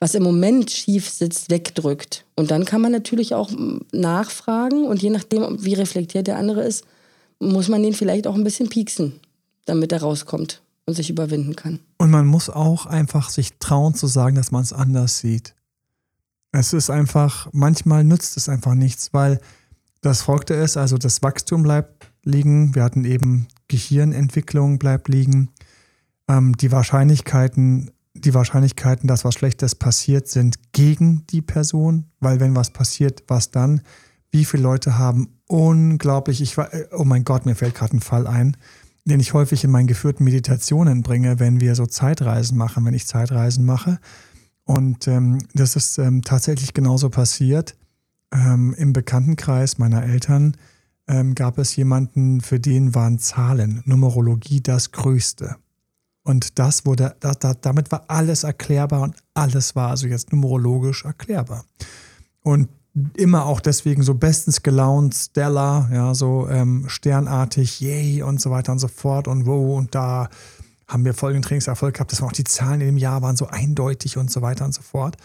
[0.00, 2.24] was im Moment schief sitzt, wegdrückt.
[2.34, 3.50] Und dann kann man natürlich auch
[3.92, 6.84] nachfragen und je nachdem, wie reflektiert der andere ist,
[7.38, 9.20] muss man den vielleicht auch ein bisschen pieksen,
[9.64, 10.60] damit er rauskommt
[10.94, 11.80] sich überwinden kann.
[11.98, 15.54] Und man muss auch einfach sich trauen zu sagen, dass man es anders sieht.
[16.52, 19.40] Es ist einfach, manchmal nützt es einfach nichts, weil
[20.00, 22.74] das folgte es, also das Wachstum bleibt liegen.
[22.74, 25.50] Wir hatten eben Gehirnentwicklung bleibt liegen.
[26.28, 32.56] Ähm, die Wahrscheinlichkeiten, die Wahrscheinlichkeiten, dass was Schlechtes passiert, sind gegen die Person, weil wenn
[32.56, 33.82] was passiert, was dann?
[34.30, 38.26] Wie viele Leute haben unglaublich, ich war, oh mein Gott, mir fällt gerade ein Fall
[38.26, 38.56] ein,
[39.08, 43.06] den ich häufig in meinen geführten Meditationen bringe, wenn wir so Zeitreisen machen, wenn ich
[43.06, 43.98] Zeitreisen mache.
[44.64, 47.76] Und ähm, das ist ähm, tatsächlich genauso passiert.
[48.32, 50.56] Ähm, Im Bekanntenkreis meiner Eltern
[51.06, 55.56] ähm, gab es jemanden, für den waren Zahlen, Numerologie das Größte.
[56.22, 61.06] Und das wurde, da, da, damit war alles erklärbar und alles war also jetzt numerologisch
[61.06, 61.64] erklärbar.
[62.42, 62.68] Und
[63.16, 68.72] immer auch deswegen so bestens gelaunt, stellar, ja, so ähm, sternartig, yay und so weiter
[68.72, 70.28] und so fort und wo und da
[70.88, 74.16] haben wir folgenden Trainingserfolg gehabt, dass auch die Zahlen in dem Jahr waren so eindeutig
[74.16, 75.16] und so weiter und so fort.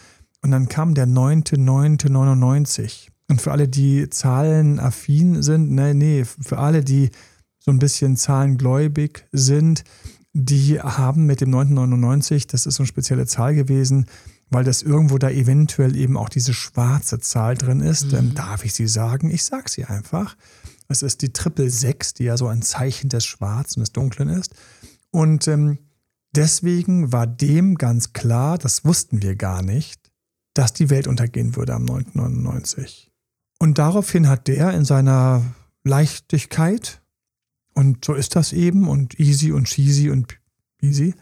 [0.42, 3.08] Und dann kam der 9.9.99.
[3.30, 7.12] Und für alle, die zahlenaffin sind, nee, nee, für alle, die
[7.60, 9.86] so ein bisschen zahlengläubig sind,
[10.34, 14.08] die haben mit dem 999, das ist so eine spezielle Zahl gewesen,
[14.54, 18.12] weil das irgendwo da eventuell eben auch diese schwarze Zahl drin ist.
[18.12, 18.18] Mhm.
[18.18, 19.30] Ähm, darf ich sie sagen?
[19.30, 20.36] Ich sage sie einfach.
[20.88, 24.54] Es ist die Triple 6, die ja so ein Zeichen des Schwarzen, des Dunklen ist.
[25.12, 25.80] Und ähm,
[26.36, 30.12] deswegen war dem ganz klar, das wussten wir gar nicht,
[30.54, 33.12] dass die Welt untergehen würde am 999.
[33.60, 35.42] Und daraufhin hat der in seiner
[35.84, 37.02] Leichtigkeit,
[37.74, 40.38] und so ist das eben, und easy und cheesy und
[40.82, 41.16] easy,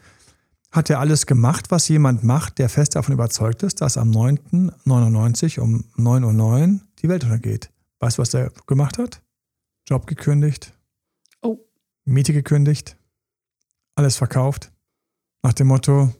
[0.71, 5.59] hat er alles gemacht, was jemand macht, der fest davon überzeugt ist, dass am 9.99
[5.59, 7.71] um 9.09 Uhr die Welt untergeht.
[7.99, 9.21] Weißt du, was er gemacht hat?
[9.87, 10.73] Job gekündigt.
[11.41, 11.57] Oh.
[12.05, 12.97] Miete gekündigt
[13.95, 14.71] alles verkauft.
[15.43, 16.13] Nach dem Motto,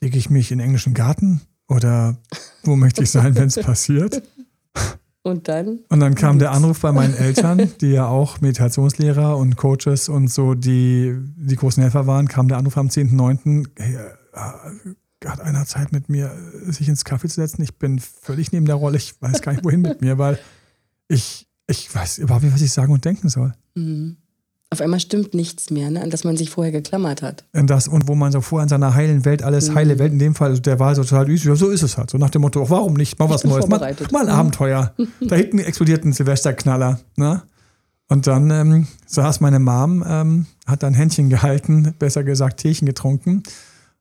[0.00, 2.16] lege ich mich in den englischen Garten oder
[2.64, 4.22] wo möchte ich sein, wenn es passiert?
[5.28, 5.80] Und dann?
[5.88, 10.28] Und dann kam der Anruf bei meinen Eltern, die ja auch Meditationslehrer und Coaches und
[10.28, 13.68] so die, die großen Helfer waren, kam der Anruf am 10.9.
[13.76, 16.30] Hey, äh, hat einer Zeit mit mir,
[16.66, 17.62] sich ins Kaffee zu setzen?
[17.62, 18.96] Ich bin völlig neben der Rolle.
[18.96, 20.38] Ich weiß gar nicht, wohin mit mir, weil
[21.08, 23.52] ich, ich weiß überhaupt nicht, was ich sagen und denken soll.
[23.74, 24.16] Mhm.
[24.70, 27.44] Auf einmal stimmt nichts mehr, ne, an das man sich vorher geklammert hat.
[27.54, 29.74] Und, das, und wo man so vorher in seiner heilen Welt, alles mhm.
[29.76, 32.10] heile Welt, in dem Fall, also der war so total ja, so ist es halt.
[32.10, 33.18] So nach dem Motto, warum nicht?
[33.18, 33.78] Mal was Neues, mal,
[34.10, 34.32] mal ein mhm.
[34.32, 34.94] Abenteuer.
[35.20, 37.00] da hinten explodiert ein Silvesterknaller.
[37.16, 37.42] Ne?
[38.08, 43.44] Und dann ähm, saß meine Mom, ähm, hat dann Händchen gehalten, besser gesagt Teechen getrunken.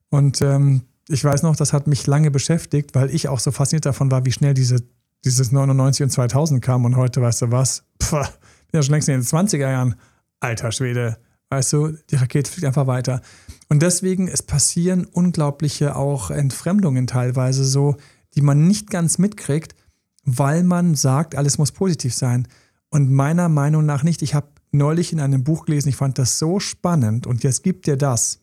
[0.09, 3.85] Und ähm, ich weiß noch, das hat mich lange beschäftigt, weil ich auch so fasziniert
[3.85, 4.83] davon war, wie schnell diese,
[5.23, 6.83] dieses 99 und 2000 kam.
[6.83, 9.95] Und heute, weißt du was, Puh, bin ja schon längst in den 20er Jahren
[10.39, 11.17] alter Schwede,
[11.49, 13.21] weißt du, die Rakete fliegt einfach weiter.
[13.69, 17.97] Und deswegen, es passieren unglaubliche auch Entfremdungen teilweise so,
[18.35, 19.75] die man nicht ganz mitkriegt,
[20.23, 22.47] weil man sagt, alles muss positiv sein.
[22.89, 24.21] Und meiner Meinung nach nicht.
[24.21, 27.87] Ich habe neulich in einem Buch gelesen, ich fand das so spannend und jetzt gibt
[27.87, 28.39] dir das.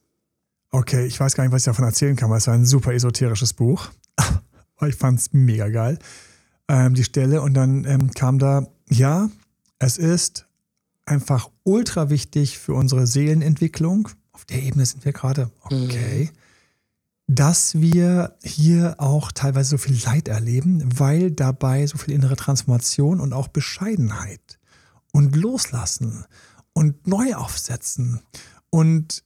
[0.70, 2.92] Okay, ich weiß gar nicht, was ich davon erzählen kann, weil es war ein super
[2.92, 3.90] esoterisches Buch.
[4.76, 5.98] Aber ich fand es mega geil,
[6.68, 7.42] ähm, die Stelle.
[7.42, 9.28] Und dann ähm, kam da, ja,
[9.78, 10.46] es ist
[11.06, 14.08] einfach ultra wichtig für unsere Seelenentwicklung.
[14.32, 15.50] Auf der Ebene sind wir gerade.
[15.62, 16.30] Okay.
[16.32, 16.38] Mhm.
[17.26, 23.20] Dass wir hier auch teilweise so viel Leid erleben, weil dabei so viel innere Transformation
[23.20, 24.58] und auch Bescheidenheit
[25.12, 26.26] und Loslassen
[26.74, 28.20] und neu aufsetzen
[28.68, 29.24] und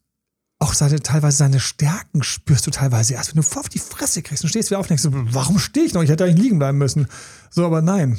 [0.61, 4.23] auch seine, teilweise seine Stärken spürst du teilweise erst, wenn du voll auf die Fresse
[4.23, 6.03] kriegst und stehst wieder auf und denkst, warum stehe ich noch?
[6.03, 7.07] Ich hätte eigentlich liegen bleiben müssen.
[7.51, 8.19] So, aber nein.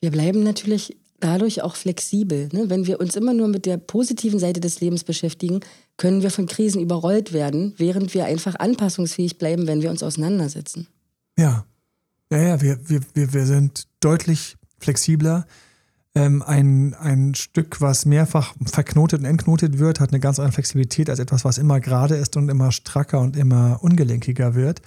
[0.00, 2.48] Wir bleiben natürlich dadurch auch flexibel.
[2.52, 2.68] Ne?
[2.68, 5.60] Wenn wir uns immer nur mit der positiven Seite des Lebens beschäftigen,
[5.96, 10.88] können wir von Krisen überrollt werden, während wir einfach anpassungsfähig bleiben, wenn wir uns auseinandersetzen.
[11.38, 11.64] Ja,
[12.30, 15.46] ja, ja, wir, wir, wir, wir sind deutlich flexibler.
[16.14, 21.08] Ähm, ein, ein Stück, was mehrfach verknotet und entknotet wird, hat eine ganz andere Flexibilität
[21.08, 24.82] als etwas, was immer gerade ist und immer stracker und immer ungelenkiger wird.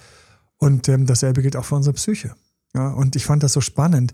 [0.58, 2.34] Und ähm, dasselbe gilt auch für unsere Psyche.
[2.74, 4.12] Ja, und ich fand das so spannend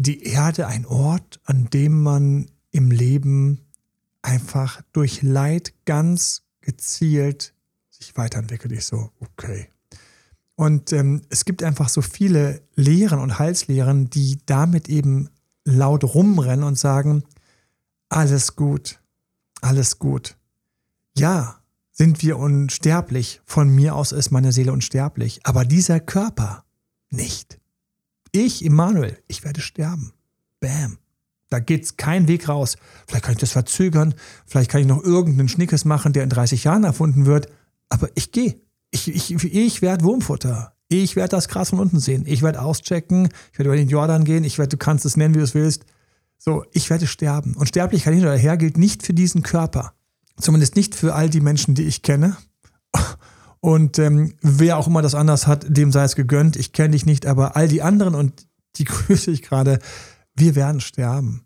[0.00, 3.66] die Erde ein Ort, an dem man im Leben
[4.22, 7.52] einfach durch Leid ganz gezielt
[7.90, 8.72] sich weiterentwickelt.
[8.72, 9.68] Ich so, okay.
[10.54, 15.28] Und ähm, es gibt einfach so viele Lehren und Heilslehren, die damit eben
[15.64, 17.24] laut rumrennen und sagen,
[18.08, 19.00] alles gut,
[19.60, 20.38] alles gut.
[21.14, 21.60] Ja,
[21.92, 23.42] sind wir unsterblich.
[23.44, 25.40] Von mir aus ist meine Seele unsterblich.
[25.44, 26.64] Aber dieser Körper
[27.10, 27.59] nicht.
[28.32, 30.12] Ich, Immanuel, ich werde sterben.
[30.60, 30.98] Bam.
[31.48, 32.76] Da geht's kein Weg raus.
[33.06, 34.14] Vielleicht kann ich das verzögern,
[34.46, 37.48] vielleicht kann ich noch irgendeinen Schnickes machen, der in 30 Jahren erfunden wird,
[37.88, 38.60] aber ich gehe.
[38.92, 40.74] Ich, ich, ich werde Wurmfutter.
[40.88, 42.24] Ich werde das Gras von unten sehen.
[42.26, 43.28] Ich werde auschecken.
[43.52, 44.42] Ich werde über den Jordan gehen.
[44.42, 45.84] Ich werde, du kannst es nennen, wie du es willst.
[46.38, 47.54] So, ich werde sterben.
[47.54, 49.92] Und Sterblichkeit hin oder her gilt nicht für diesen Körper.
[50.40, 52.36] Zumindest nicht für all die Menschen, die ich kenne.
[53.60, 56.56] Und ähm, wer auch immer das anders hat, dem sei es gegönnt.
[56.56, 58.46] Ich kenne dich nicht, aber all die anderen und
[58.76, 59.78] die grüße ich gerade,
[60.34, 61.44] wir werden sterben.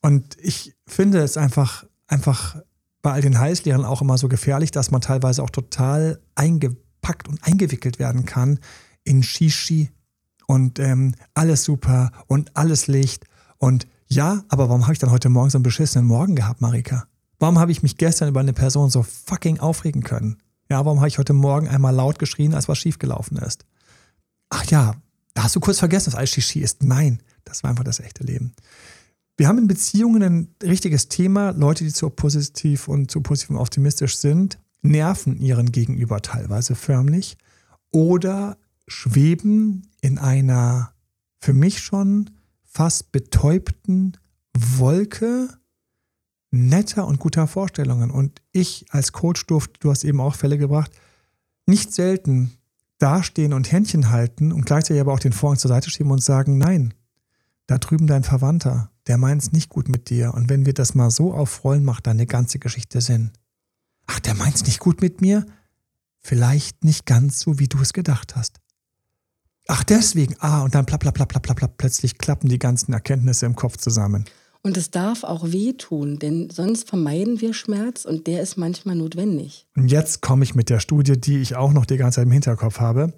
[0.00, 2.56] Und ich finde es einfach, einfach
[3.00, 7.42] bei all den Heißlehrern auch immer so gefährlich, dass man teilweise auch total eingepackt und
[7.42, 8.58] eingewickelt werden kann
[9.04, 9.90] in Shishi
[10.46, 13.24] und ähm, alles super und alles Licht.
[13.58, 17.06] Und ja, aber warum habe ich dann heute Morgen so einen beschissenen Morgen gehabt, Marika?
[17.38, 20.38] Warum habe ich mich gestern über eine Person so fucking aufregen können?
[20.74, 23.64] Ja, warum habe ich heute Morgen einmal laut geschrien, als was schiefgelaufen ist?
[24.48, 24.96] Ach ja,
[25.32, 26.82] da hast du kurz vergessen, dass alles Shishi ist.
[26.82, 28.54] Nein, das war einfach das echte Leben.
[29.36, 31.50] Wir haben in Beziehungen ein richtiges Thema.
[31.50, 37.38] Leute, die zu positiv und zu positiv und optimistisch sind, nerven ihren Gegenüber teilweise förmlich
[37.92, 38.58] oder
[38.88, 40.92] schweben in einer
[41.38, 42.30] für mich schon
[42.64, 44.16] fast betäubten
[44.58, 45.50] Wolke
[46.54, 48.10] netter und guter Vorstellungen.
[48.10, 50.90] Und ich als Coach durfte, du hast eben auch Fälle gebracht,
[51.66, 52.52] nicht selten
[52.98, 56.58] dastehen und Händchen halten und gleichzeitig aber auch den Vorhang zur Seite schieben und sagen,
[56.58, 56.94] nein,
[57.66, 60.34] da drüben dein Verwandter, der meint es nicht gut mit dir.
[60.34, 63.32] Und wenn wir das mal so aufrollen, macht deine ganze Geschichte Sinn.
[64.06, 65.46] Ach, der meint es nicht gut mit mir?
[66.20, 68.60] Vielleicht nicht ganz so, wie du es gedacht hast.
[69.66, 70.36] Ach, deswegen.
[70.40, 73.78] Ah, und dann plapp, plapp, plapp, plapp, plapp, plötzlich klappen die ganzen Erkenntnisse im Kopf
[73.78, 74.24] zusammen.
[74.66, 79.66] Und es darf auch wehtun, denn sonst vermeiden wir Schmerz und der ist manchmal notwendig.
[79.76, 82.32] Und jetzt komme ich mit der Studie, die ich auch noch die ganze Zeit im
[82.32, 83.12] Hinterkopf habe.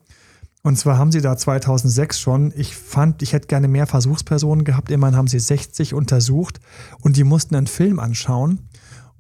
[0.65, 4.91] Und zwar haben sie da 2006 schon, ich fand, ich hätte gerne mehr Versuchspersonen gehabt,
[4.91, 6.59] immerhin haben sie 60 untersucht
[7.01, 8.69] und die mussten einen Film anschauen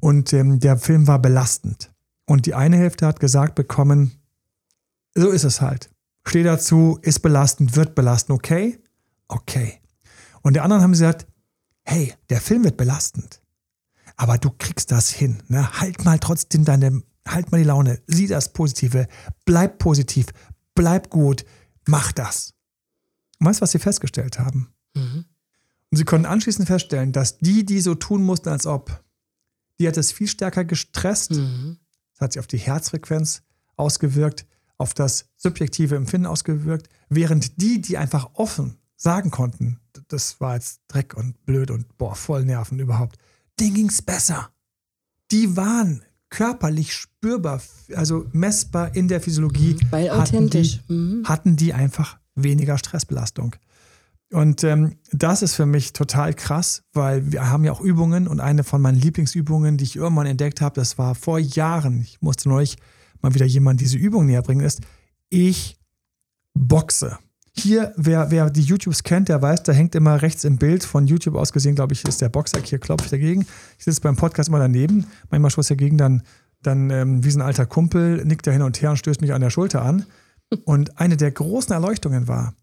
[0.00, 1.92] und ähm, der Film war belastend.
[2.26, 4.20] Und die eine Hälfte hat gesagt bekommen,
[5.14, 5.90] so ist es halt.
[6.26, 8.80] Steh dazu, ist belastend, wird belastend, okay?
[9.28, 9.80] Okay.
[10.42, 11.28] Und der anderen haben gesagt,
[11.86, 13.40] hey, der Film wird belastend,
[14.16, 15.42] aber du kriegst das hin.
[15.48, 15.80] Ne?
[15.80, 19.06] Halt mal trotzdem deine, halt mal die Laune, sieh das Positive,
[19.44, 20.26] bleib positiv,
[20.74, 21.44] bleib gut,
[21.86, 22.54] mach das.
[23.38, 24.74] Und weißt du, was sie festgestellt haben?
[24.94, 25.24] Mhm.
[25.90, 29.04] Und sie konnten anschließend feststellen, dass die, die so tun mussten, als ob,
[29.78, 31.32] die hat es viel stärker gestresst.
[31.32, 31.78] Mhm.
[32.14, 33.42] Das hat sich auf die Herzfrequenz
[33.76, 34.46] ausgewirkt,
[34.78, 39.78] auf das subjektive Empfinden ausgewirkt, während die, die einfach offen sagen konnten,
[40.08, 43.16] das war jetzt Dreck und blöd und boah, voll Nerven überhaupt,
[43.60, 44.50] denen ging es besser.
[45.30, 47.60] Die waren körperlich spürbar,
[47.94, 49.74] also messbar in der Physiologie.
[49.74, 50.78] Mhm, weil authentisch.
[50.78, 51.24] Hatten die, mhm.
[51.24, 53.56] hatten die einfach weniger Stressbelastung.
[54.32, 58.40] Und ähm, das ist für mich total krass, weil wir haben ja auch Übungen und
[58.40, 62.48] eine von meinen Lieblingsübungen, die ich irgendwann entdeckt habe, das war vor Jahren, ich musste
[62.48, 62.76] neulich
[63.22, 64.80] mal wieder jemand diese Übung näher bringen, ist,
[65.28, 65.78] ich
[66.54, 67.18] boxe.
[67.58, 71.06] Hier, wer, wer die YouTubes kennt, der weiß, da hängt immer rechts im Bild von
[71.06, 72.60] YouTube aus gesehen, glaube ich, ist der Boxer.
[72.62, 73.46] Hier klopfe ich dagegen.
[73.78, 75.06] Ich sitze beim Podcast immer daneben.
[75.30, 76.22] Manchmal stoße ich dagegen, dann,
[76.62, 79.32] dann ähm, wie so ein alter Kumpel, nickt er hin und her und stößt mich
[79.32, 80.04] an der Schulter an.
[80.64, 82.54] Und eine der großen Erleuchtungen war,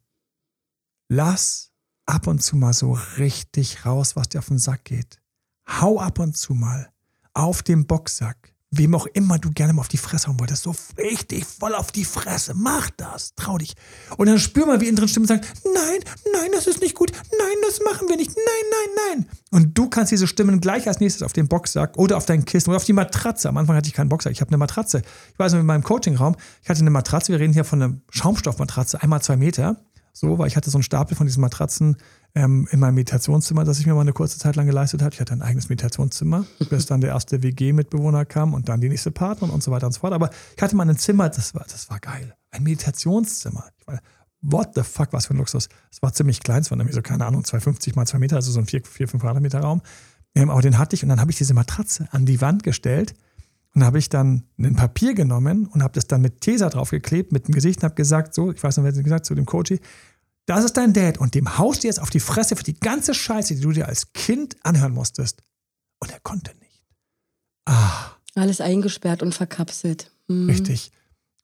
[1.10, 1.74] lass
[2.06, 5.20] ab und zu mal so richtig raus, was dir auf den Sack geht.
[5.68, 6.94] Hau ab und zu mal
[7.34, 10.76] auf den Boxsack wem auch immer du gerne mal auf die Fresse hauen wolltest, so
[10.98, 12.54] richtig voll auf die Fresse.
[12.56, 13.76] Mach das, trau dich.
[14.18, 16.00] Und dann spür mal, wie inneren Stimmen sagen, nein,
[16.34, 19.30] nein, das ist nicht gut, nein, das machen wir nicht, nein, nein, nein.
[19.52, 22.70] Und du kannst diese Stimmen gleich als nächstes auf den Boxsack oder auf dein Kissen
[22.70, 23.50] oder auf die Matratze.
[23.50, 25.04] Am Anfang hatte ich keinen Boxsack, ich habe eine Matratze.
[25.32, 27.96] Ich weiß noch, in meinem Coachingraum, ich hatte eine Matratze, wir reden hier von einer
[28.10, 29.78] Schaumstoffmatratze, einmal zwei Meter.
[30.15, 31.97] So, weil ich hatte so einen Stapel von diesen Matratzen
[32.36, 35.13] ähm, in meinem Meditationszimmer, das ich mir mal eine kurze Zeit lang geleistet habe.
[35.13, 39.10] Ich hatte ein eigenes Meditationszimmer, bis dann der erste WG-Mitbewohner kam und dann die nächste
[39.10, 40.13] Partnerin und so weiter und so fort.
[40.13, 42.36] Aber ich hatte mal ein Zimmer, das war, das war geil.
[42.52, 43.65] Ein Meditationszimmer.
[43.80, 44.02] Ich meine,
[44.41, 45.67] what the fuck, was für ein Luxus.
[45.91, 48.52] Es war ziemlich klein, es war nämlich so, keine Ahnung, 250 mal 2 Meter, also
[48.52, 49.82] so ein 4, 4 5 Quadratmeter Raum.
[50.36, 53.15] Ähm, aber den hatte ich und dann habe ich diese Matratze an die Wand gestellt
[53.76, 57.48] und habe ich dann ein Papier genommen und habe das dann mit Tesa draufgeklebt, mit
[57.48, 59.80] dem Gesicht und habe gesagt, so, ich weiß noch, wer es gesagt zu dem Coachy,
[60.46, 63.14] das ist dein Dad und dem haust du jetzt auf die Fresse für die ganze
[63.14, 65.42] Scheiße, die du dir als Kind anhören musstest.
[66.00, 66.84] Und er konnte nicht.
[67.66, 68.12] Ah.
[68.36, 70.12] Alles eingesperrt und verkapselt.
[70.28, 70.50] Mhm.
[70.50, 70.92] Richtig.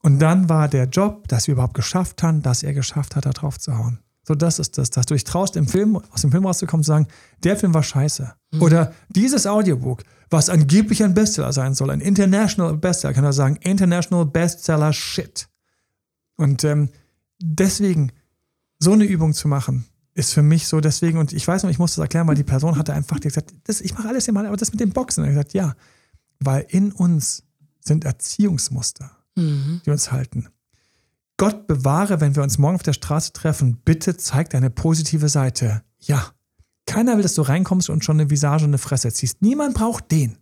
[0.02, 3.32] Und dann war der Job, dass wir überhaupt geschafft haben, dass er geschafft hat, da
[3.32, 4.00] drauf zu hauen.
[4.30, 6.84] So, das ist das, dass du dich traust, im Film, aus dem Film rauszukommen und
[6.84, 7.08] zu sagen,
[7.43, 8.32] der Film war scheiße.
[8.51, 8.62] Mhm.
[8.62, 13.56] Oder dieses Audiobook, was angeblich ein Bestseller sein soll, ein International Bestseller, kann er sagen,
[13.56, 15.49] International Bestseller Shit.
[16.36, 16.89] Und ähm,
[17.41, 18.12] deswegen,
[18.78, 21.80] so eine Übung zu machen, ist für mich so deswegen, und ich weiß noch, ich
[21.80, 24.58] musste das erklären, weil die Person hatte einfach gesagt, das, ich mache alles immer, aber
[24.58, 25.24] das mit dem Boxen.
[25.24, 25.74] Und ich gesagt, ja,
[26.39, 27.45] weil in uns
[27.80, 29.82] sind Erziehungsmuster, mhm.
[29.84, 30.49] die uns halten.
[31.40, 35.82] Gott bewahre, wenn wir uns morgen auf der Straße treffen, bitte zeig deine positive Seite.
[35.98, 36.34] Ja,
[36.90, 39.44] Keiner will, dass du reinkommst und schon eine Visage und eine Fresse ziehst.
[39.44, 40.40] Niemand braucht den.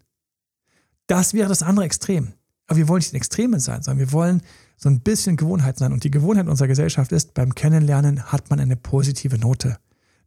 [1.05, 2.35] Das wäre das andere Extrem.
[2.67, 4.41] Aber wir wollen nicht in Extremen sein, sondern wir wollen
[4.77, 5.91] so ein bisschen Gewohnheit sein.
[5.91, 9.77] Und die Gewohnheit unserer Gesellschaft ist, beim Kennenlernen hat man eine positive Note.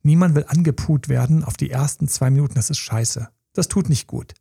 [0.02, 2.54] Niemand will angeput werden auf die ersten zwei Minuten.
[2.54, 3.30] Das ist scheiße.
[3.54, 4.34] Das tut nicht gut.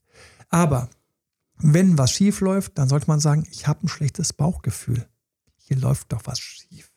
[0.50, 0.90] Aber
[1.60, 5.08] wenn was schief läuft, dann sollte man sagen, ich habe ein schlechtes Bauchgefühl.
[5.70, 6.92] Hier läuft doch was schief.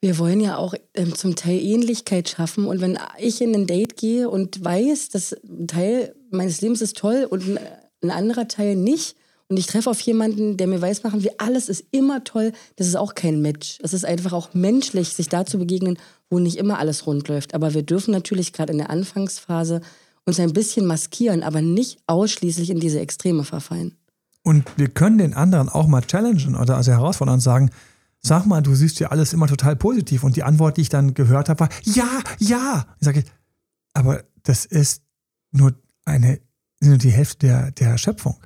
[0.00, 2.66] Wir wollen ja auch ähm, zum Teil Ähnlichkeit schaffen.
[2.66, 6.96] Und wenn ich in ein Date gehe und weiß, dass ein Teil meines Lebens ist
[6.96, 7.58] toll und
[8.02, 9.16] ein, anderer Teil nicht,
[9.48, 12.86] und ich treffe auf jemanden, der mir weiß machen, wie alles ist immer toll, das
[12.86, 13.78] ist auch kein Match.
[13.82, 15.98] Es ist einfach auch menschlich, sich da zu begegnen,
[16.30, 17.52] wo nicht immer alles rund läuft.
[17.52, 19.82] Aber wir dürfen natürlich gerade in der Anfangsphase
[20.24, 23.98] uns ein bisschen maskieren, aber nicht ausschließlich in diese Extreme verfallen.
[24.42, 27.70] Und wir können den anderen auch mal challengen oder also herausfordern und sagen,
[28.20, 30.24] sag mal, du siehst ja alles immer total positiv.
[30.24, 32.86] Und die Antwort, die ich dann gehört habe, war, ja, ja.
[32.98, 33.24] Ich sage,
[33.94, 35.02] aber das ist
[35.52, 35.74] nur
[36.04, 36.40] eine,
[36.80, 38.36] nur die Hälfte der, der Schöpfung.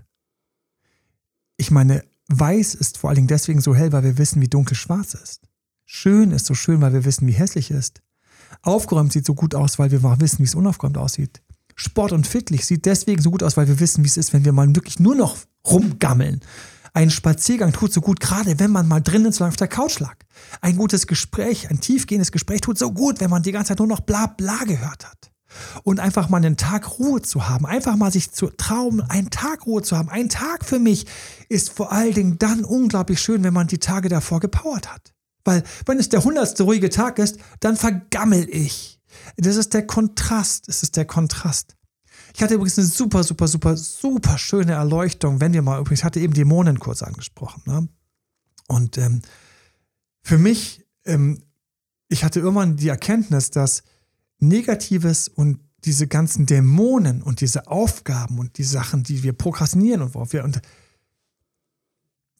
[1.56, 4.76] Ich meine, weiß ist vor allen Dingen deswegen so hell, weil wir wissen, wie dunkel
[4.76, 5.48] schwarz ist.
[5.84, 8.02] Schön ist so schön, weil wir wissen, wie hässlich ist.
[8.62, 11.42] Aufgeräumt sieht so gut aus, weil wir wissen, wie es unaufgeräumt aussieht.
[11.76, 14.44] Sport und fitlich sieht deswegen so gut aus, weil wir wissen, wie es ist, wenn
[14.44, 16.40] wir mal wirklich nur noch rumgammeln.
[16.94, 20.00] Ein Spaziergang tut so gut, gerade wenn man mal drinnen so lange auf der Couch
[20.00, 20.16] lag.
[20.62, 23.86] Ein gutes Gespräch, ein tiefgehendes Gespräch tut so gut, wenn man die ganze Zeit nur
[23.88, 25.30] noch bla bla gehört hat.
[25.82, 29.66] Und einfach mal einen Tag Ruhe zu haben, einfach mal sich zu trauen, einen Tag
[29.66, 30.08] Ruhe zu haben.
[30.08, 31.06] Ein Tag für mich
[31.50, 35.12] ist vor allen Dingen dann unglaublich schön, wenn man die Tage davor gepowert hat.
[35.44, 38.95] Weil wenn es der hundertste ruhige Tag ist, dann vergammel ich.
[39.36, 40.68] Das ist der Kontrast.
[40.68, 41.76] Es ist der Kontrast.
[42.34, 46.20] Ich hatte übrigens eine super, super, super, super schöne Erleuchtung, wenn wir mal, übrigens hatte
[46.20, 47.62] eben Dämonen kurz angesprochen.
[47.66, 47.88] Ne?
[48.68, 49.22] Und ähm,
[50.22, 51.42] für mich, ähm,
[52.08, 53.82] ich hatte irgendwann die Erkenntnis, dass
[54.38, 60.14] Negatives und diese ganzen Dämonen und diese Aufgaben und die Sachen, die wir prokrastinieren und
[60.14, 60.60] worauf wir und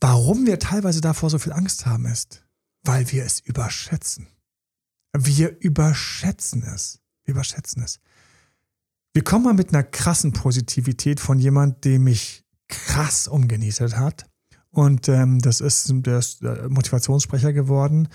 [0.00, 2.44] warum wir teilweise davor so viel Angst haben, ist,
[2.82, 4.28] weil wir es überschätzen.
[5.24, 7.00] Wir überschätzen es.
[7.24, 8.00] Wir überschätzen es.
[9.12, 14.26] Wir kommen mal mit einer krassen Positivität von jemand, der mich krass umgenietet hat.
[14.70, 18.08] Und ähm, das ist der ist äh, Motivationssprecher geworden,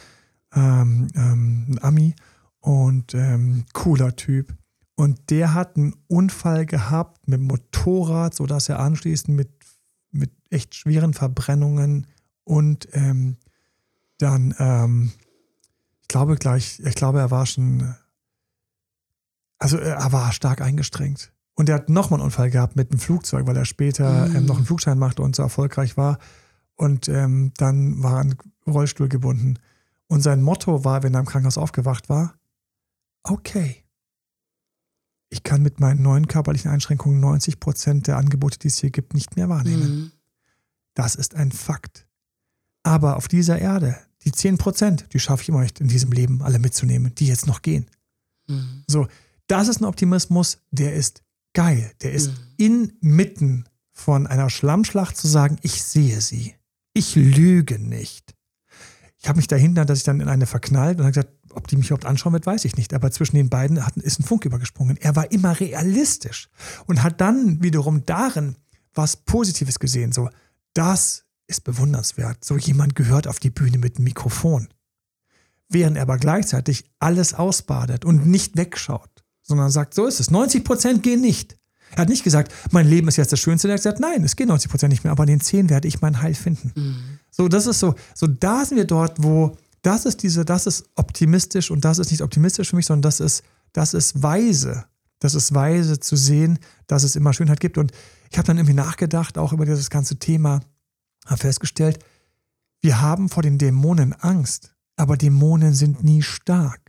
[0.54, 2.16] ähm, ähm, ein Ami
[2.60, 4.56] und ähm, cooler Typ.
[4.96, 9.50] Und der hat einen Unfall gehabt mit dem Motorrad, sodass er anschließend mit,
[10.12, 12.06] mit echt schweren Verbrennungen
[12.44, 13.38] und ähm,
[14.20, 15.12] dann, ähm,
[16.12, 17.96] glaube gleich, ich glaube, er war schon
[19.62, 21.32] also äh, er war stark eingestrengt.
[21.54, 24.36] Und er hat nochmal einen Unfall gehabt mit einem Flugzeug, weil er später mhm.
[24.36, 26.18] ähm, noch einen Flugschein machte und so erfolgreich war.
[26.76, 28.36] Und ähm, dann war er in
[28.68, 29.60] Rollstuhl gebunden.
[30.08, 32.34] Und sein Motto war, wenn er im Krankenhaus aufgewacht war,
[33.24, 33.84] okay,
[35.30, 39.14] ich kann mit meinen neuen körperlichen Einschränkungen 90 Prozent der Angebote, die es hier gibt,
[39.14, 39.90] nicht mehr wahrnehmen.
[39.90, 40.12] Mhm.
[40.96, 42.08] Das ist ein Fakt.
[42.84, 46.42] Aber auf dieser Erde, die 10 Prozent, die schaffe ich immer nicht in diesem Leben
[46.42, 47.88] alle mitzunehmen, die jetzt noch gehen.
[48.48, 48.84] Mhm.
[48.88, 49.08] So,
[49.48, 51.92] das ist ein Optimismus, der ist geil.
[52.02, 52.92] Der ist mhm.
[53.02, 56.56] inmitten von einer Schlammschlacht zu sagen, ich sehe sie.
[56.94, 58.36] Ich lüge nicht.
[59.18, 61.76] Ich habe mich dahinter, dass ich dann in eine verknallt und habe gesagt, ob die
[61.76, 62.94] mich überhaupt anschauen wird, weiß ich nicht.
[62.94, 64.98] Aber zwischen den beiden hat, ist ein Funk übergesprungen.
[64.98, 66.50] Er war immer realistisch
[66.88, 68.56] und hat dann wiederum darin
[68.94, 70.12] was Positives gesehen.
[70.12, 70.30] So,
[70.74, 72.44] das ist bewundernswert.
[72.44, 74.70] So jemand gehört auf die Bühne mit einem Mikrofon.
[75.70, 79.12] Während er aber gleichzeitig alles ausbadet und nicht wegschaut
[79.52, 80.32] sondern sagt, so ist es.
[80.32, 81.58] 90 Prozent gehen nicht.
[81.92, 83.68] Er hat nicht gesagt, mein Leben ist jetzt das Schönste.
[83.68, 85.88] Er hat gesagt, nein, es gehen 90 Prozent nicht mehr, aber in den 10 werde
[85.88, 86.72] ich mein Heil finden.
[86.74, 86.96] Mhm.
[87.30, 90.86] So, das ist so, so da sind wir dort, wo das ist diese, das ist
[90.96, 93.44] optimistisch und das ist nicht optimistisch für mich, sondern das ist,
[93.74, 94.86] das ist weise.
[95.20, 97.78] Das ist weise zu sehen, dass es immer Schönheit gibt.
[97.78, 97.92] Und
[98.30, 100.62] ich habe dann irgendwie nachgedacht, auch über dieses ganze Thema,
[101.26, 102.00] habe festgestellt,
[102.82, 106.80] wir haben vor den Dämonen Angst, aber Dämonen sind nie stark.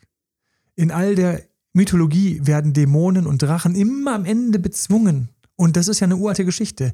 [0.74, 1.42] In all der
[1.74, 5.28] Mythologie werden Dämonen und Drachen immer am Ende bezwungen.
[5.56, 6.92] Und das ist ja eine uralte Geschichte.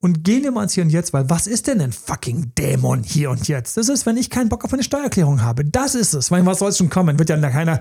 [0.00, 3.02] Und gehen wir mal ins Hier und Jetzt, weil was ist denn ein fucking Dämon
[3.02, 3.76] hier und jetzt?
[3.76, 5.64] Das ist, wenn ich keinen Bock auf eine Steuererklärung habe.
[5.64, 6.30] Das ist es.
[6.30, 7.18] Weil was soll schon kommen?
[7.18, 7.80] Wird ja keiner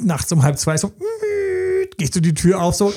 [0.00, 0.92] nachts um halb zwei so
[1.96, 2.92] gehst du die Tür auf so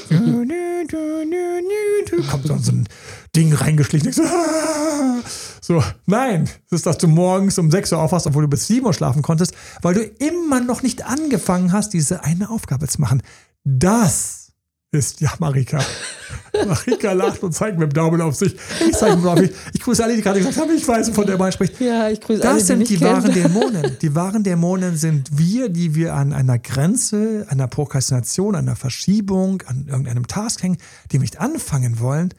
[2.30, 2.88] kommt so ein
[3.36, 4.12] Ding reingeschlichen.
[4.12, 4.24] So,
[5.62, 8.86] so, nein, das ist, dass du morgens um 6 Uhr aufwachst, obwohl du bis 7
[8.86, 13.22] Uhr schlafen konntest, weil du immer noch nicht angefangen hast, diese eine Aufgabe zu machen.
[13.64, 14.54] Das
[14.92, 15.84] ist, ja, Marika.
[16.66, 18.56] Marika lacht und zeigt mit dem Daumen auf sich.
[18.88, 19.52] Ich zeige mir auf mich.
[19.74, 21.82] Ich grüße alle, die gerade gesagt haben, ich weiß, von der man spricht.
[21.82, 23.98] Ja, ich grüße Das alle, die sind die wahren Dämonen.
[24.02, 29.88] Die wahren Dämonen sind wir, die wir an einer Grenze, einer Prokrastination, einer Verschiebung, an
[29.90, 30.78] irgendeinem Task hängen,
[31.12, 32.34] die wir nicht anfangen wollen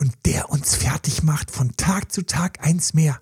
[0.00, 3.20] und der uns fertig macht von Tag zu Tag eins mehr.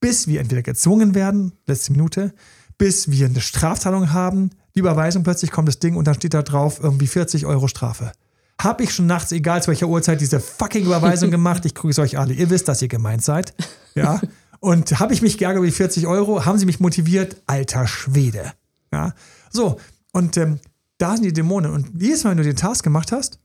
[0.00, 2.34] Bis wir entweder gezwungen werden, letzte Minute,
[2.78, 6.42] bis wir eine Strafzahlung haben, die Überweisung, plötzlich kommt das Ding und dann steht da
[6.42, 8.12] drauf irgendwie 40 Euro Strafe.
[8.60, 11.64] Hab ich schon nachts, egal zu welcher Uhrzeit, diese fucking Überweisung gemacht.
[11.64, 12.32] Ich grüße euch alle.
[12.32, 13.54] Ihr wisst, dass ihr gemeint seid.
[13.94, 14.20] Ja.
[14.60, 16.44] Und habe ich mich geärgert über die 40 Euro?
[16.44, 17.42] Haben sie mich motiviert?
[17.46, 18.52] Alter Schwede.
[18.92, 19.14] Ja.
[19.50, 19.80] So.
[20.12, 20.60] Und ähm,
[20.98, 21.72] da sind die Dämonen.
[21.72, 23.40] Und jedes Mal, wenn du den Task gemacht hast,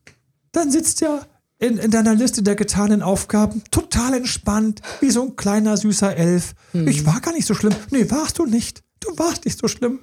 [0.51, 1.25] dann sitzt er
[1.59, 6.53] in, in deiner Liste der getanen Aufgaben total entspannt, wie so ein kleiner, süßer Elf.
[6.73, 7.73] Ich war gar nicht so schlimm.
[7.91, 8.83] Nee, warst du nicht.
[8.99, 9.99] Du warst nicht so schlimm.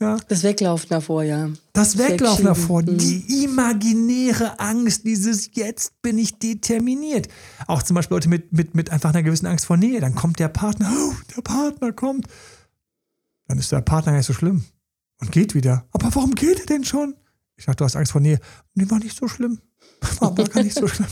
[0.00, 0.16] Ja.
[0.28, 1.50] Das Weglaufen davor, ja.
[1.74, 2.98] Das Weglaufen davor, Mhm.
[2.98, 7.28] die imaginäre Angst, dieses Jetzt bin ich determiniert.
[7.68, 10.00] Auch zum Beispiel Leute mit, mit, mit einfach einer gewissen Angst vor Nähe.
[10.00, 12.26] Dann kommt der Partner, oh, der Partner kommt.
[13.46, 14.64] Dann ist der Partner gar nicht so schlimm
[15.20, 15.86] und geht wieder.
[15.92, 17.14] Aber warum geht er denn schon?
[17.56, 18.40] Ich sag, du hast Angst vor Nähe.
[18.74, 19.60] Nee, war nicht so schlimm.
[20.20, 21.08] War, war gar nicht so schlimm.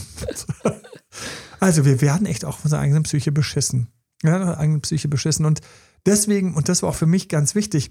[1.60, 3.88] Also wir werden echt auch von unserer eigenen Psyche beschissen.
[4.22, 5.44] Ja, unserer eigenen Psyche beschissen.
[5.44, 5.60] Und
[6.06, 7.90] deswegen, und das war auch für mich ganz wichtig,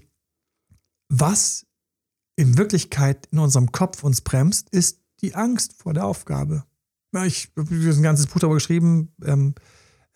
[1.08, 1.66] was
[2.36, 6.64] in Wirklichkeit in unserem Kopf uns bremst, ist die Angst vor der Aufgabe.
[7.12, 9.54] Ja, ich habe ein ganzes Buch darüber geschrieben, ähm,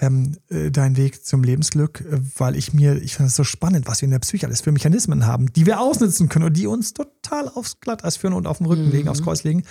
[0.00, 3.86] ähm, äh, Dein Weg zum Lebensglück, äh, weil ich mir, ich finde es so spannend,
[3.86, 6.66] was wir in der Psyche alles für Mechanismen haben, die wir ausnutzen können und die
[6.66, 9.62] uns total aufs Glatteis führen und auf den Rücken legen, aufs Kreuz legen.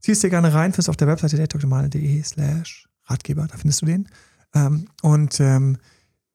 [0.00, 4.08] Ziehst dir gerne rein, findest auf der Webseite datedoktormale.de slash Ratgeber, da findest du den.
[4.54, 5.78] Ähm, und ähm,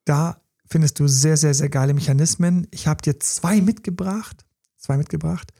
[0.05, 0.37] da
[0.67, 2.67] findest du sehr, sehr, sehr geile Mechanismen.
[2.71, 4.45] Ich habe dir zwei mitgebracht.
[4.77, 5.51] Zwei mitgebracht.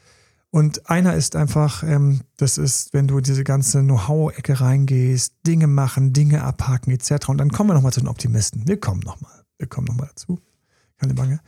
[0.52, 6.14] Und einer ist einfach, ähm, das ist, wenn du diese ganze Know-how-Ecke reingehst, Dinge machen,
[6.14, 7.28] Dinge abhaken etc.
[7.28, 8.68] Und dann kommen wir nochmal zu den Optimisten.
[8.68, 9.44] Wir kommen nochmal.
[9.58, 10.40] Wir kommen nochmal dazu.
[10.98, 11.42] Keine Bange.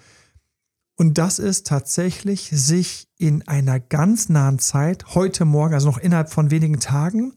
[1.00, 6.32] Und das ist tatsächlich, sich in einer ganz nahen Zeit, heute Morgen, also noch innerhalb
[6.32, 7.34] von wenigen Tagen,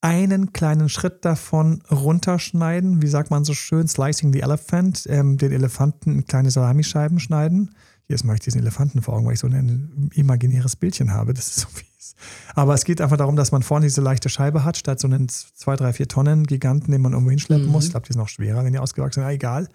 [0.00, 5.52] einen kleinen Schritt davon runterschneiden, wie sagt man so schön, slicing the elephant, ähm, den
[5.52, 7.74] Elefanten in kleine Salamischeiben schneiden.
[8.06, 11.32] Jetzt mache ich diesen Elefanten vor Augen, weil ich so ein imaginäres Bildchen habe.
[11.32, 12.14] Das ist so fies.
[12.54, 15.28] Aber es geht einfach darum, dass man vorne diese leichte Scheibe hat, statt so einen
[15.30, 17.72] 2, 3, 4 Tonnen Giganten, den man irgendwo hinschleppen Mhm.
[17.72, 17.84] muss.
[17.86, 19.24] Ich glaube, die sind noch schwerer, wenn die ausgewachsen sind.
[19.24, 19.68] Ja, egal.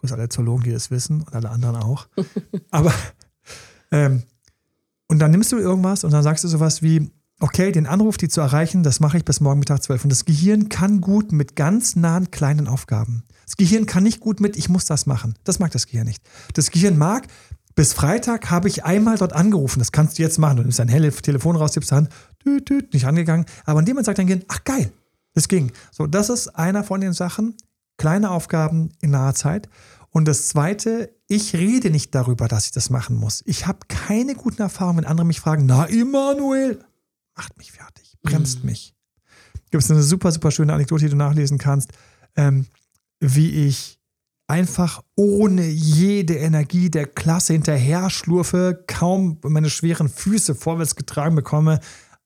[0.00, 2.08] Grüße alle Zoologen, die das wissen und alle anderen auch.
[2.70, 2.92] Aber,
[3.90, 4.22] ähm,
[5.08, 8.28] und dann nimmst du irgendwas und dann sagst du sowas wie, okay, den Anruf, die
[8.28, 10.04] zu erreichen, das mache ich bis morgen Mittag 12.
[10.04, 13.24] Und das Gehirn kann gut mit ganz nahen kleinen Aufgaben.
[13.46, 15.34] Das Gehirn kann nicht gut mit, ich muss das machen.
[15.44, 16.22] Das mag das Gehirn nicht.
[16.54, 17.26] Das Gehirn mag,
[17.74, 19.78] bis Freitag habe ich einmal dort angerufen.
[19.78, 20.56] Das kannst du jetzt machen.
[20.56, 22.08] Du nimmst dein helles Telefon raus, tippst an,
[22.44, 23.46] düt, düt, nicht angegangen.
[23.64, 24.92] Aber in dem Moment sagt dein Gehirn, ach geil,
[25.34, 25.72] das ging.
[25.92, 27.54] So, das ist einer von den Sachen.
[27.98, 29.68] Kleine Aufgaben in naher Zeit.
[30.10, 33.42] Und das zweite, ich rede nicht darüber, dass ich das machen muss.
[33.44, 36.82] Ich habe keine guten Erfahrungen, wenn andere mich fragen, na, Emanuel,
[37.36, 38.94] macht mich fertig, bremst mich.
[39.70, 41.92] Gibt es eine super, super schöne Anekdote, die du nachlesen kannst,
[42.36, 42.66] ähm,
[43.20, 44.00] wie ich
[44.46, 51.80] einfach ohne jede Energie der Klasse hinterher schlurfe, kaum meine schweren Füße vorwärts getragen bekomme,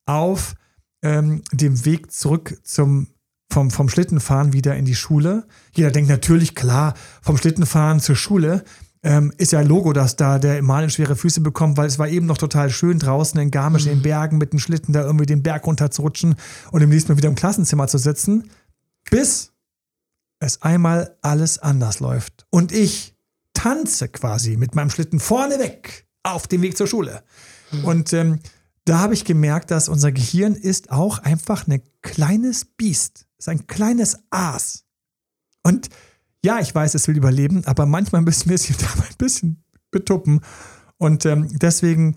[0.06, 0.54] auf
[1.02, 3.08] ähm, dem Weg zurück zum
[3.52, 5.46] vom, vom Schlittenfahren wieder in die Schule.
[5.72, 8.64] Jeder denkt natürlich, klar, vom Schlittenfahren zur Schule
[9.02, 12.26] ähm, ist ja Logo, dass da der Emanuel schwere Füße bekommt, weil es war eben
[12.26, 15.42] noch total schön draußen in Garmisch, in den Bergen mit dem Schlitten da irgendwie den
[15.42, 16.36] Berg runter zu rutschen
[16.70, 18.50] und im nächsten Mal wieder im Klassenzimmer zu sitzen,
[19.10, 19.52] bis
[20.38, 22.46] es einmal alles anders läuft.
[22.50, 23.14] Und ich
[23.54, 27.22] tanze quasi mit meinem Schlitten vorne weg auf dem Weg zur Schule.
[27.84, 28.40] Und ähm,
[28.84, 33.66] da habe ich gemerkt, dass unser Gehirn ist auch einfach ein kleines Biest, ist ein
[33.66, 34.84] kleines Aas.
[35.62, 35.88] Und
[36.44, 40.40] ja, ich weiß, es will überleben, aber manchmal müssen wir es hier ein bisschen betuppen.
[40.96, 42.16] Und ähm, deswegen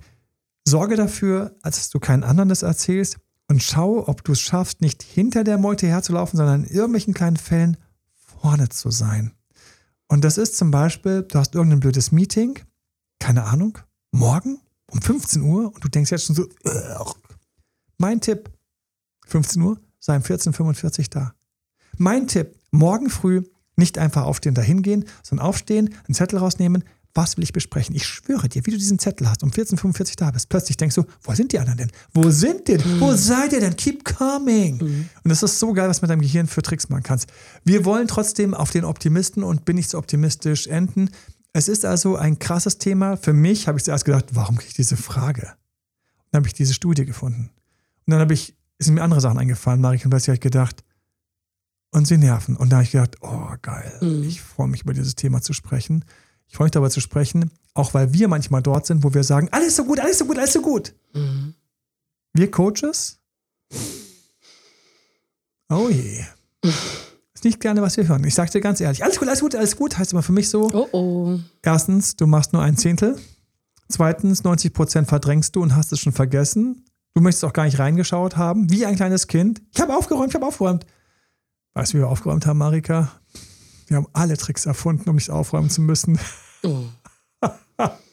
[0.68, 3.18] sorge dafür, als du keinen anderen das erzählst
[3.48, 7.38] und schau, ob du es schaffst, nicht hinter der Meute herzulaufen, sondern in irgendwelchen kleinen
[7.38, 7.78] Fällen
[8.14, 9.32] vorne zu sein.
[10.08, 12.60] Und das ist zum Beispiel, du hast irgendein blödes Meeting,
[13.20, 13.80] keine Ahnung,
[14.12, 14.60] morgen
[14.92, 16.48] um 15 Uhr und du denkst jetzt schon so,
[17.98, 18.52] mein Tipp,
[19.28, 21.34] 15 Uhr, sei um 14.45 Uhr da.
[21.98, 23.42] Mein Tipp, morgen früh
[23.76, 26.84] nicht einfach aufstehen, dahin gehen, sondern aufstehen, einen Zettel rausnehmen,
[27.16, 27.96] was will ich besprechen?
[27.96, 30.96] Ich schwöre dir, wie du diesen Zettel hast, um 14.45 Uhr da bist, plötzlich denkst
[30.96, 31.92] du, wo sind die anderen denn?
[32.14, 33.00] Wo sind die denn?
[33.00, 33.76] Wo seid ihr denn?
[33.76, 34.80] Keep coming.
[34.80, 37.28] Und das ist so geil, was mit deinem Gehirn für Tricks machen kannst.
[37.64, 41.10] Wir wollen trotzdem auf den Optimisten und bin ich so optimistisch enden.
[41.52, 43.18] Es ist also ein krasses Thema.
[43.18, 45.42] Für mich habe ich zuerst gedacht, warum kriege ich diese Frage?
[45.42, 47.50] Und dann habe ich diese Studie gefunden.
[48.06, 50.84] Und dann habe ich, sind mir andere Sachen eingefallen, Marika, und plötzlich habe ich gedacht,
[51.92, 52.58] und sie nerven.
[52.58, 54.24] Und da habe ich gedacht, oh geil, mhm.
[54.24, 56.04] ich freue mich über dieses Thema zu sprechen.
[56.48, 59.48] Ich freue mich darüber zu sprechen, auch weil wir manchmal dort sind, wo wir sagen,
[59.52, 60.94] alles so gut, alles so gut, alles so gut.
[61.14, 61.56] Mhm.
[62.34, 63.20] Wir Coaches,
[65.70, 66.24] oh je.
[67.34, 68.24] Ist nicht gerne, was wir hören.
[68.26, 70.50] Ich sage dir ganz ehrlich, alles gut, alles gut, alles gut, heißt immer für mich
[70.50, 70.70] so.
[70.74, 71.40] Oh oh.
[71.62, 73.18] Erstens, du machst nur ein Zehntel.
[73.88, 76.86] Zweitens, 90 Prozent verdrängst du und hast es schon vergessen.
[77.16, 79.62] Du möchtest auch gar nicht reingeschaut haben, wie ein kleines Kind.
[79.74, 80.86] Ich habe aufgeräumt, ich habe aufgeräumt.
[81.74, 83.10] Weißt du, wie wir aufgeräumt haben, Marika?
[83.88, 86.20] Wir haben alle Tricks erfunden, um nicht aufräumen zu müssen.
[86.64, 86.84] Oh.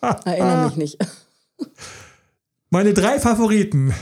[0.00, 0.98] Erinnere mich nicht.
[2.70, 3.92] Meine drei Favoriten.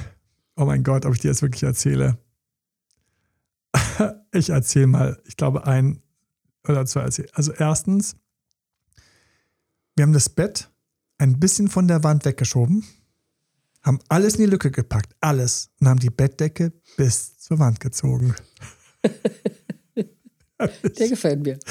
[0.56, 2.18] Oh mein Gott, ob ich dir das wirklich erzähle.
[4.32, 6.02] Ich erzähle mal, ich glaube, ein
[6.68, 7.30] oder zwei erzählen.
[7.32, 8.16] Also erstens,
[9.96, 10.70] wir haben das Bett
[11.16, 12.84] ein bisschen von der Wand weggeschoben,
[13.82, 18.34] haben alles in die Lücke gepackt, alles, und haben die Bettdecke bis zur Wand gezogen.
[20.58, 21.58] Der gefällt mir.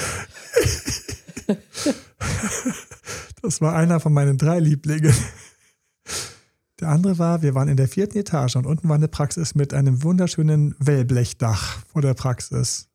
[3.42, 5.14] Das war einer von meinen drei Lieblingen.
[6.80, 9.74] Der andere war, wir waren in der vierten Etage und unten war eine Praxis mit
[9.74, 12.88] einem wunderschönen Wellblechdach vor der Praxis.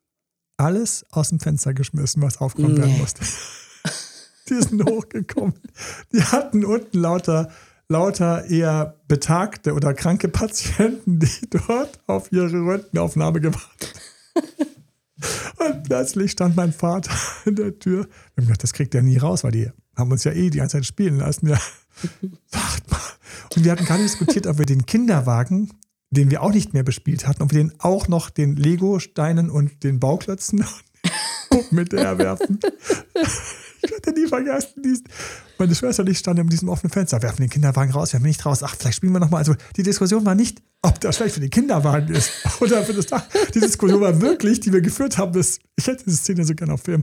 [0.56, 2.80] Alles aus dem Fenster geschmissen, was aufkommen nee.
[2.80, 3.24] werden musste.
[4.48, 5.54] Die sind hochgekommen.
[6.12, 7.50] Die hatten unten lauter,
[7.88, 13.94] lauter eher betagte oder kranke Patienten, die dort auf ihre Röntgenaufnahme gewartet
[15.58, 17.14] und plötzlich stand mein Vater
[17.44, 18.04] in der Tür.
[18.04, 20.58] Wir haben gedacht, das kriegt er nie raus, weil die haben uns ja eh die
[20.58, 21.48] ganze Zeit spielen lassen.
[21.48, 21.60] Ja.
[22.46, 23.00] Sagt mal.
[23.54, 25.72] Und wir hatten gerade diskutiert, ob wir den Kinderwagen,
[26.10, 29.82] den wir auch nicht mehr bespielt hatten, ob wir den auch noch den Lego-Steinen und
[29.82, 30.64] den Bauklötzen
[31.70, 32.60] mit der werfen.
[33.82, 34.82] Ich werde nie vergessen.
[34.82, 35.04] Diesen.
[35.58, 38.44] Meine Schwester und ich standen in diesem offenen Fenster, werfen den Kinderwagen raus, werfen nicht
[38.44, 38.62] raus.
[38.62, 39.38] Ach, vielleicht spielen wir nochmal.
[39.38, 43.06] Also die Diskussion war nicht, ob das vielleicht für den Kinderwagen ist oder für das
[43.06, 43.24] Dach.
[43.54, 46.74] Die Diskussion war wirklich, die wir geführt haben, das, ich hätte diese Szene so gerne
[46.74, 47.02] auf Film.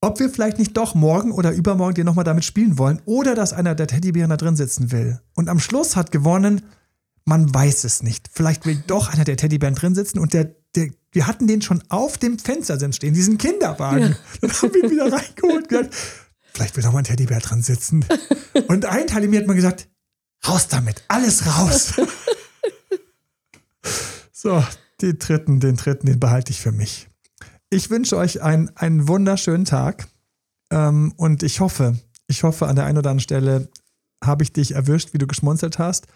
[0.00, 3.54] Ob wir vielleicht nicht doch morgen oder übermorgen den nochmal damit spielen wollen oder dass
[3.54, 5.20] einer der Teddybären da drin sitzen will.
[5.34, 6.62] Und am Schluss hat gewonnen,
[7.24, 8.28] man weiß es nicht.
[8.30, 10.54] Vielleicht will doch einer der Teddybären drin sitzen und der
[11.14, 14.10] wir hatten den schon auf dem Fenstersims stehen, diesen Kinderwagen.
[14.10, 14.16] Ja.
[14.40, 15.94] Dann haben wir ihn wieder reingeholt und gesagt,
[16.52, 18.04] vielleicht will noch mal ein Teddybär dran sitzen.
[18.66, 19.88] Und ein Teil in mir hat mal gesagt,
[20.46, 21.94] raus damit, alles raus.
[24.32, 24.62] so,
[25.00, 27.08] den dritten, den dritten, den behalte ich für mich.
[27.70, 30.08] Ich wünsche euch einen, einen wunderschönen Tag
[30.70, 31.96] ähm, und ich hoffe,
[32.26, 33.68] ich hoffe, an der einen oder anderen Stelle
[34.22, 36.08] habe ich dich erwischt, wie du geschmunzelt hast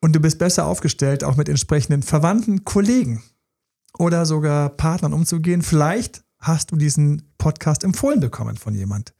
[0.00, 3.22] und du bist besser aufgestellt, auch mit entsprechenden Verwandten, Kollegen
[3.98, 5.62] oder sogar Partnern umzugehen.
[5.62, 9.12] Vielleicht hast du diesen Podcast empfohlen bekommen von jemand.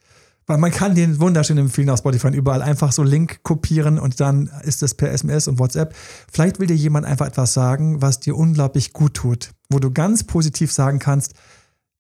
[0.47, 4.51] Weil man kann den wunderschön empfehlen auf Spotify überall einfach so Link kopieren und dann
[4.63, 5.95] ist es per SMS und WhatsApp.
[6.33, 10.25] Vielleicht will dir jemand einfach etwas sagen, was dir unglaublich gut tut, wo du ganz
[10.25, 11.35] positiv sagen kannst,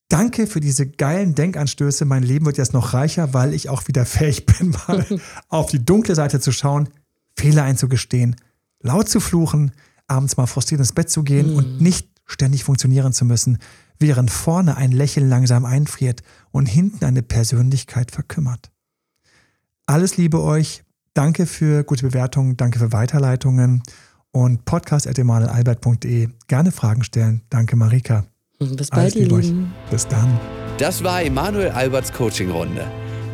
[0.09, 4.05] danke für diese geilen Denkanstöße, mein Leben wird jetzt noch reicher, weil ich auch wieder
[4.05, 5.07] fähig bin, mal
[5.49, 6.89] auf die dunkle Seite zu schauen,
[7.37, 8.37] Fehler einzugestehen,
[8.81, 9.71] laut zu fluchen,
[10.09, 11.57] abends mal frustriert ins Bett zu gehen mhm.
[11.57, 13.59] und nicht ständig funktionieren zu müssen,
[13.99, 18.71] während vorne ein Lächeln langsam einfriert und hinten eine Persönlichkeit verkümmert.
[19.87, 23.83] Alles Liebe euch, danke für gute Bewertungen, danke für Weiterleitungen
[24.33, 26.29] und podcast.emanuelalbert.de.
[26.47, 27.43] Gerne Fragen stellen.
[27.51, 28.25] Danke, Marika.
[28.59, 29.73] Bis bald, ihr Lieben.
[29.91, 30.39] Bis dann.
[30.79, 32.87] Das war Emanuel Alberts Coaching-Runde.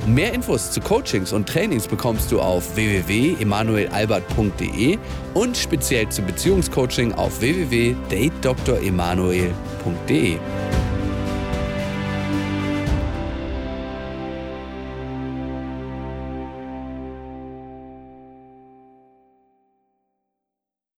[0.06, 4.98] Mehr Infos zu Coachings und Trainings bekommst du auf www.emanuelalbert.de
[5.34, 10.38] und speziell zu Beziehungscoaching auf www.datedremanuel.de.